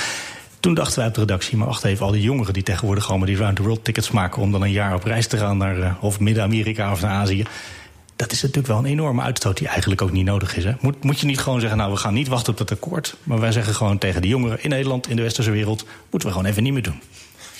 Toen 0.60 0.74
dachten 0.74 0.98
wij 0.98 1.08
op 1.08 1.14
de 1.14 1.20
redactie, 1.20 1.58
maar 1.58 1.68
wacht 1.68 1.84
even, 1.84 2.06
al 2.06 2.12
die 2.12 2.22
jongeren 2.22 2.54
die 2.54 2.64
tegenwoordig 2.64 3.10
allemaal 3.10 3.28
die 3.28 3.38
round 3.38 3.56
the 3.56 3.62
world 3.62 3.84
tickets 3.84 4.12
maken 4.12 4.42
om 4.42 4.52
dan 4.52 4.62
een 4.62 4.72
jaar 4.72 4.96
op 4.96 5.04
reis 5.04 5.28
te 5.28 5.38
gaan 5.38 5.58
naar 5.58 5.98
of 6.02 6.20
Midden-Amerika 6.20 6.92
of 6.92 7.02
naar 7.02 7.12
Azië 7.12 7.46
Dat 8.16 8.32
is 8.32 8.42
natuurlijk 8.42 8.68
wel 8.68 8.78
een 8.78 8.86
enorme 8.86 9.22
uitstoot 9.22 9.58
die 9.58 9.68
eigenlijk 9.68 10.02
ook 10.02 10.12
niet 10.12 10.26
nodig 10.26 10.58
is. 10.58 10.64
Hè? 10.64 10.74
Moet, 10.80 11.04
moet 11.04 11.20
je 11.20 11.26
niet 11.26 11.40
gewoon 11.40 11.60
zeggen, 11.60 11.78
nou, 11.78 11.92
we 11.92 11.98
gaan 11.98 12.14
niet 12.14 12.28
wachten 12.28 12.54
op 12.54 12.60
het 12.60 12.72
akkoord. 12.72 13.16
Maar 13.24 13.40
wij 13.40 13.52
zeggen 13.52 13.76
gewoon 13.76 13.98
tegen 13.98 14.22
de 14.22 14.28
jongeren 14.28 14.64
in 14.64 14.70
Nederland, 14.70 15.10
in 15.10 15.16
de 15.16 15.22
westerse 15.22 15.52
wereld... 15.52 15.86
moeten 16.10 16.30
we 16.30 16.36
gewoon 16.36 16.50
even 16.50 16.64
niet 16.64 16.74
meer 16.74 16.84
doen. 16.84 17.02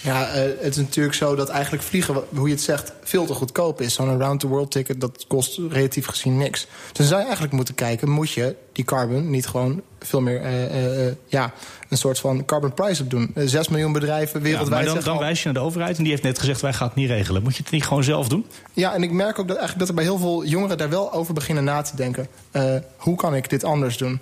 Ja, 0.02 0.28
uh, 0.28 0.42
het 0.60 0.70
is 0.70 0.78
natuurlijk 0.78 1.16
zo 1.16 1.36
dat 1.36 1.50
eigenlijk 1.50 1.84
vliegen, 1.84 2.24
hoe 2.36 2.48
je 2.48 2.54
het 2.54 2.64
zegt, 2.64 2.94
veel 3.04 3.26
te 3.26 3.34
goedkoop 3.34 3.82
is. 3.82 3.94
Zo'n 3.94 4.18
round-the-world 4.18 4.72
ticket, 4.72 5.02
dat 5.02 5.26
kost 5.28 5.60
relatief 5.70 6.06
gezien 6.06 6.38
niks. 6.38 6.60
Dus 6.88 6.98
dan 6.98 7.06
zou 7.06 7.20
je 7.20 7.26
eigenlijk 7.26 7.56
moeten 7.56 7.76
kijken, 7.76 8.10
moet 8.10 8.32
je 8.32 8.56
die 8.72 8.86
carbon 8.86 9.30
niet 9.30 9.48
gewoon 9.48 9.82
veel 10.00 10.22
meer 10.22 10.42
uh, 10.42 11.06
uh, 11.06 11.12
ja, 11.28 11.54
een 11.90 11.98
soort 11.98 12.20
van 12.20 12.46
carbon 12.46 12.74
price 12.74 13.04
op 13.04 13.10
doen. 13.10 13.34
Zes 13.36 13.68
miljoen 13.68 13.92
bedrijven 13.92 14.42
wereldwijd. 14.42 14.86
Ja, 14.86 14.94
maar 14.94 15.04
dan, 15.04 15.14
dan 15.14 15.24
wijs 15.24 15.40
je 15.40 15.46
naar 15.46 15.54
de 15.54 15.68
overheid 15.68 15.98
en 15.98 16.04
die 16.04 16.12
heeft 16.12 16.24
net 16.24 16.40
gezegd: 16.40 16.62
wij 16.62 16.74
gaan 16.74 16.88
het 16.88 16.96
niet 16.96 17.10
regelen. 17.10 17.44
Moet 17.44 17.56
je 17.56 17.64
het 17.64 17.72
niet 17.72 17.84
gewoon 17.84 18.04
zelf 18.04 18.28
doen? 18.28 18.46
Ja, 18.74 18.94
en 18.94 19.04
ik 19.04 19.12
merk 19.12 19.40
ook 19.40 19.48
dat, 19.48 19.58
eigenlijk 19.58 19.80
dat 19.80 19.88
er 19.88 19.96
bij 19.96 20.04
heel 20.04 20.18
veel 20.18 20.46
jongeren 20.46 20.78
daar 20.78 20.90
wel 20.90 21.14
over 21.14 21.34
beginnen 21.34 21.64
na 21.64 21.82
te 21.82 21.96
denken. 21.96 22.28
Uh, 22.52 22.76
hoe 22.98 23.16
kan 23.16 23.36
ik 23.36 23.50
dit 23.50 23.64
anders 23.64 23.98
doen? 23.98 24.20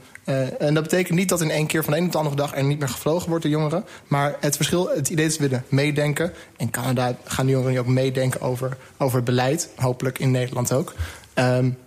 En 0.59 0.73
dat 0.73 0.83
betekent 0.83 1.17
niet 1.17 1.29
dat 1.29 1.41
in 1.41 1.51
één 1.51 1.67
keer 1.67 1.83
van 1.83 1.93
de 1.93 1.99
een 1.99 2.05
op 2.05 2.11
de 2.11 2.17
andere 2.17 2.35
dag 2.35 2.55
er 2.55 2.63
niet 2.63 2.79
meer 2.79 2.89
gevlogen 2.89 3.29
wordt 3.29 3.43
door 3.43 3.53
jongeren. 3.53 3.85
Maar 4.07 4.35
het 4.39 4.55
verschil, 4.55 4.89
het 4.95 5.09
idee 5.09 5.25
is 5.25 5.35
ze 5.35 5.41
willen 5.41 5.63
meedenken. 5.69 6.33
In 6.57 6.69
Canada 6.69 7.15
gaan 7.23 7.45
de 7.45 7.51
jongeren 7.51 7.79
ook 7.79 7.87
meedenken 7.87 8.41
over, 8.41 8.77
over 8.97 9.23
beleid. 9.23 9.69
Hopelijk 9.75 10.19
in 10.19 10.31
Nederland 10.31 10.73
ook. 10.73 10.93
Um, 11.35 11.77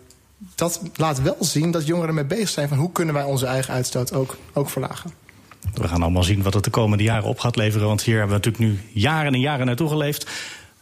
dat 0.55 0.83
laat 0.95 1.23
wel 1.23 1.37
zien 1.41 1.71
dat 1.71 1.87
jongeren 1.87 2.15
mee 2.15 2.25
bezig 2.25 2.49
zijn 2.49 2.69
van 2.69 2.79
hoe 2.79 2.93
kunnen 2.93 3.15
wij 3.15 3.25
onze 3.25 3.47
eigen 3.47 3.75
uitstoot 3.75 4.13
ook, 4.13 4.37
ook 4.53 4.71
verlagen. 4.71 5.11
We 5.75 5.89
gaan 5.89 6.03
allemaal 6.03 6.23
zien 6.23 6.43
wat 6.43 6.55
het 6.55 6.65
de 6.65 6.71
komende 6.71 7.05
jaren 7.05 7.29
op 7.29 7.39
gaat 7.39 7.57
leveren. 7.57 7.87
Want 7.87 8.03
hier 8.03 8.19
hebben 8.19 8.41
we 8.41 8.47
natuurlijk 8.47 8.73
nu 8.73 9.01
jaren 9.01 9.35
en 9.35 9.41
jaren 9.41 9.67
naartoe 9.67 9.89
geleefd. 9.89 10.31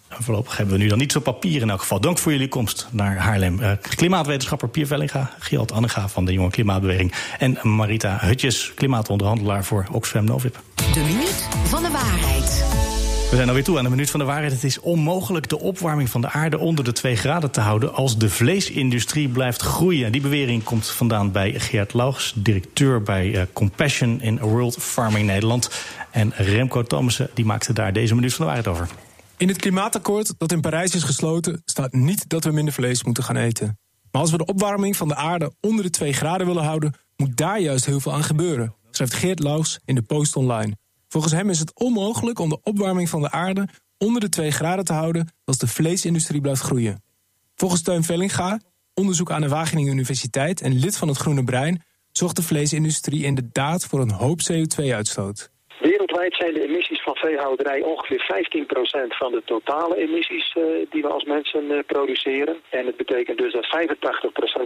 En 0.09 0.23
voorlopig 0.23 0.57
hebben 0.57 0.75
we 0.77 0.83
nu 0.83 0.89
dan 0.89 0.99
niet 0.99 1.13
zo 1.13 1.21
papier 1.21 1.63
in 1.63 1.71
elk 1.71 1.81
geval. 1.81 2.01
Dank 2.01 2.19
voor 2.19 2.33
jullie 2.33 2.49
komst 2.49 2.89
naar 2.91 3.17
Haarlem. 3.17 3.61
Uh, 3.61 3.73
klimaatwetenschapper 3.81 4.69
Pier 4.69 4.87
Vellinga, 4.87 5.31
Giald 5.39 5.73
Annega 5.73 6.09
van 6.09 6.25
de 6.25 6.33
Jonge 6.33 6.51
Klimaatbeweging... 6.51 7.13
en 7.39 7.59
Marita 7.63 8.19
Hutjes, 8.21 8.73
klimaatonderhandelaar 8.75 9.65
voor 9.65 9.87
Oxfam 9.93 10.25
Novib. 10.25 10.57
De 10.75 11.01
minuut 11.01 11.49
van 11.65 11.83
de. 11.83 11.88
We 13.31 13.37
zijn 13.37 13.49
alweer 13.49 13.65
toe 13.65 13.79
aan 13.79 13.85
de 13.85 13.91
minuut 13.91 14.11
van 14.11 14.21
de 14.21 14.27
waarheid. 14.27 14.53
Het 14.53 14.65
is 14.65 14.81
onmogelijk 14.81 15.49
de 15.49 15.59
opwarming 15.59 16.09
van 16.11 16.21
de 16.21 16.31
aarde 16.31 16.59
onder 16.59 16.85
de 16.85 16.93
2 16.93 17.17
graden 17.17 17.51
te 17.51 17.61
houden 17.61 17.95
als 17.95 18.19
de 18.19 18.31
vleesindustrie 18.31 19.29
blijft 19.29 19.63
groeien. 19.63 20.13
Die 20.13 20.21
bewering 20.21 20.63
komt 20.63 20.87
vandaan 20.87 21.33
bij 21.33 21.61
Geert 21.61 21.95
Laugs, 21.95 22.33
directeur 22.37 23.03
bij 23.03 23.27
uh, 23.27 23.43
Compassion 23.53 24.21
in 24.21 24.39
World 24.39 24.77
Farming 24.77 25.27
Nederland. 25.27 25.71
En 26.11 26.33
Remco 26.37 26.83
Thomassen 26.83 27.31
die 27.35 27.45
maakte 27.45 27.73
daar 27.73 27.93
deze 27.93 28.15
minuut 28.15 28.35
van 28.35 28.47
de 28.47 28.53
waarheid 28.53 28.77
over. 28.77 28.89
In 29.37 29.49
het 29.49 29.57
klimaatakkoord 29.57 30.35
dat 30.39 30.53
in 30.53 30.61
Parijs 30.61 30.95
is 30.95 31.03
gesloten 31.03 31.63
staat 31.65 31.93
niet 31.93 32.29
dat 32.29 32.45
we 32.45 32.51
minder 32.51 32.75
vlees 32.75 33.05
moeten 33.05 33.25
gaan 33.25 33.37
eten. 33.37 33.79
Maar 34.11 34.23
als 34.23 34.31
we 34.31 34.37
de 34.37 34.47
opwarming 34.47 34.97
van 34.97 35.09
de 35.09 35.15
aarde 35.15 35.53
onder 35.61 35.85
de 35.85 35.91
2 35.91 36.13
graden 36.13 36.47
willen 36.47 36.65
houden, 36.65 36.95
moet 37.17 37.37
daar 37.37 37.61
juist 37.61 37.85
heel 37.85 38.01
veel 38.01 38.13
aan 38.13 38.25
gebeuren, 38.25 38.75
schrijft 38.91 39.15
Geert 39.15 39.39
Laugs 39.39 39.79
in 39.85 39.95
de 39.95 40.03
Post 40.03 40.37
Online. 40.37 40.77
Volgens 41.09 41.33
hem 41.33 41.51
is 41.51 41.59
het 41.59 41.73
onmogelijk 41.75 42.39
om 42.39 42.49
de 42.49 42.61
opwarming 42.63 43.09
van 43.09 43.21
de 43.21 43.31
aarde 43.31 43.69
onder 43.99 44.21
de 44.21 44.29
2 44.29 44.51
graden 44.51 44.85
te 44.85 44.93
houden 44.93 45.33
als 45.45 45.59
de 45.59 45.67
vleesindustrie 45.67 46.41
blijft 46.41 46.61
groeien. 46.61 47.03
Volgens 47.55 47.83
Teun 47.83 48.03
Vellinga, 48.03 48.61
onderzoek 48.95 49.31
aan 49.31 49.41
de 49.41 49.49
Wageningen 49.49 49.93
Universiteit 49.93 50.61
en 50.61 50.79
lid 50.79 50.97
van 50.97 51.09
het 51.09 51.17
Groene 51.17 51.45
Brein, 51.45 51.83
zorgt 52.13 52.37
de 52.37 52.43
vleesindustrie 52.43 53.25
inderdaad 53.25 53.87
voor 53.87 54.01
een 54.01 54.11
hoop 54.11 54.39
CO2-uitstoot. 54.53 55.51
Wereldwijd 55.81 56.35
zijn 56.35 56.55
de 56.55 56.63
emissies 56.63 57.03
van 57.03 57.17
veehouderij 57.17 57.83
ongeveer 57.83 58.23
15% 59.07 59.17
van 59.19 59.33
de 59.33 59.43
totale 59.45 59.97
emissies 59.97 60.55
uh, 60.59 60.65
die 60.91 61.03
we 61.03 61.09
als 61.09 61.25
mensen 61.25 61.65
uh, 61.65 61.79
produceren. 61.87 62.57
En 62.71 62.87
het 62.87 62.97
betekent 62.97 63.39
dus 63.39 63.53
dat 63.53 63.67
85% 63.67 63.69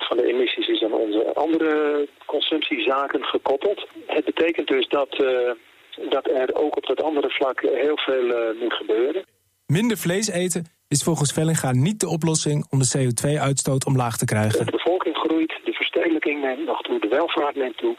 van 0.08 0.16
de 0.16 0.26
emissies 0.26 0.68
is 0.68 0.82
aan 0.82 0.92
onze 0.92 1.34
andere 1.34 2.08
consumptiezaken 2.26 3.24
gekoppeld. 3.24 3.88
Het 4.06 4.24
betekent 4.24 4.68
dus 4.68 4.88
dat 4.88 5.20
uh, 5.20 5.50
dat 6.10 6.26
er 6.26 6.54
ook 6.54 6.76
op 6.76 6.86
dat 6.86 7.02
andere 7.02 7.30
vlak 7.30 7.60
heel 7.60 7.96
veel 7.96 8.24
uh, 8.24 8.60
moet 8.60 8.72
gebeuren. 8.72 9.24
Minder 9.66 9.96
vlees 9.96 10.28
eten 10.30 10.66
is 10.88 11.02
volgens 11.02 11.32
Vellinga 11.32 11.70
niet 11.72 12.00
de 12.00 12.08
oplossing 12.08 12.66
om 12.70 12.78
de 12.78 12.90
CO2-uitstoot 12.96 13.86
omlaag 13.86 14.16
te 14.16 14.24
krijgen. 14.24 14.66
De 14.66 14.70
bevolking 14.70 15.16
groeit, 15.16 15.60
de 15.64 15.72
verstedelijking 15.72 16.40
neemt 16.40 16.66
nog 16.66 16.80
toe, 16.82 17.00
de 17.00 17.08
welvaart 17.08 17.56
neemt 17.56 17.76
toe. 17.76 17.94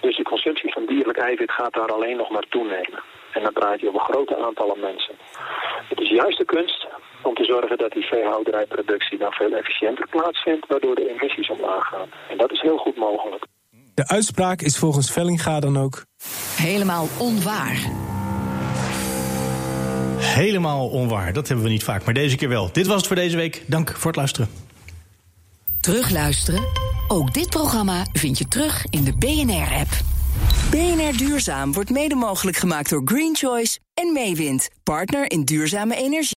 Dus 0.00 0.16
de 0.16 0.22
consumptie 0.22 0.72
van 0.72 0.86
dierlijk 0.86 1.18
eiwit 1.18 1.50
gaat 1.50 1.74
daar 1.74 1.92
alleen 1.92 2.16
nog 2.16 2.30
maar 2.30 2.46
toenemen. 2.48 3.02
En 3.32 3.42
dan 3.42 3.52
praat 3.52 3.80
je 3.80 3.88
over 3.88 4.00
grote 4.00 4.36
aantallen 4.36 4.80
mensen. 4.80 5.14
Het 5.88 6.00
is 6.00 6.08
juist 6.08 6.38
de 6.38 6.44
kunst 6.44 6.86
om 7.22 7.34
te 7.34 7.44
zorgen 7.44 7.78
dat 7.78 7.92
die 7.92 8.06
veehouderijproductie 8.06 9.18
dan 9.18 9.32
veel 9.32 9.52
efficiënter 9.52 10.08
plaatsvindt, 10.08 10.66
waardoor 10.66 10.94
de 10.94 11.10
emissies 11.14 11.50
omlaag 11.50 11.86
gaan. 11.88 12.08
En 12.28 12.36
dat 12.36 12.52
is 12.52 12.60
heel 12.60 12.78
goed 12.78 12.96
mogelijk. 12.96 13.44
De 13.98 14.08
uitspraak 14.08 14.62
is 14.62 14.76
volgens 14.76 15.10
Vellinga 15.10 15.60
dan 15.60 15.78
ook... 15.78 16.06
Helemaal 16.56 17.08
onwaar. 17.16 17.90
Helemaal 20.16 20.88
onwaar, 20.88 21.32
dat 21.32 21.48
hebben 21.48 21.64
we 21.66 21.70
niet 21.70 21.82
vaak, 21.82 22.04
maar 22.04 22.14
deze 22.14 22.36
keer 22.36 22.48
wel. 22.48 22.70
Dit 22.72 22.86
was 22.86 22.96
het 22.96 23.06
voor 23.06 23.16
deze 23.16 23.36
week. 23.36 23.62
Dank 23.66 23.90
voor 23.96 24.06
het 24.06 24.16
luisteren. 24.16 24.48
Terugluisteren? 25.80 26.64
Ook 27.08 27.34
dit 27.34 27.50
programma 27.50 28.06
vind 28.12 28.38
je 28.38 28.48
terug 28.48 28.84
in 28.90 29.04
de 29.04 29.12
BNR-app. 29.16 29.90
BNR 30.70 31.16
Duurzaam 31.16 31.72
wordt 31.72 31.90
mede 31.90 32.14
mogelijk 32.14 32.56
gemaakt 32.56 32.90
door 32.90 33.02
Green 33.04 33.36
Choice 33.36 33.78
en 33.94 34.12
Meewind, 34.12 34.68
partner 34.82 35.30
in 35.30 35.44
duurzame 35.44 35.96
energie. 35.96 36.36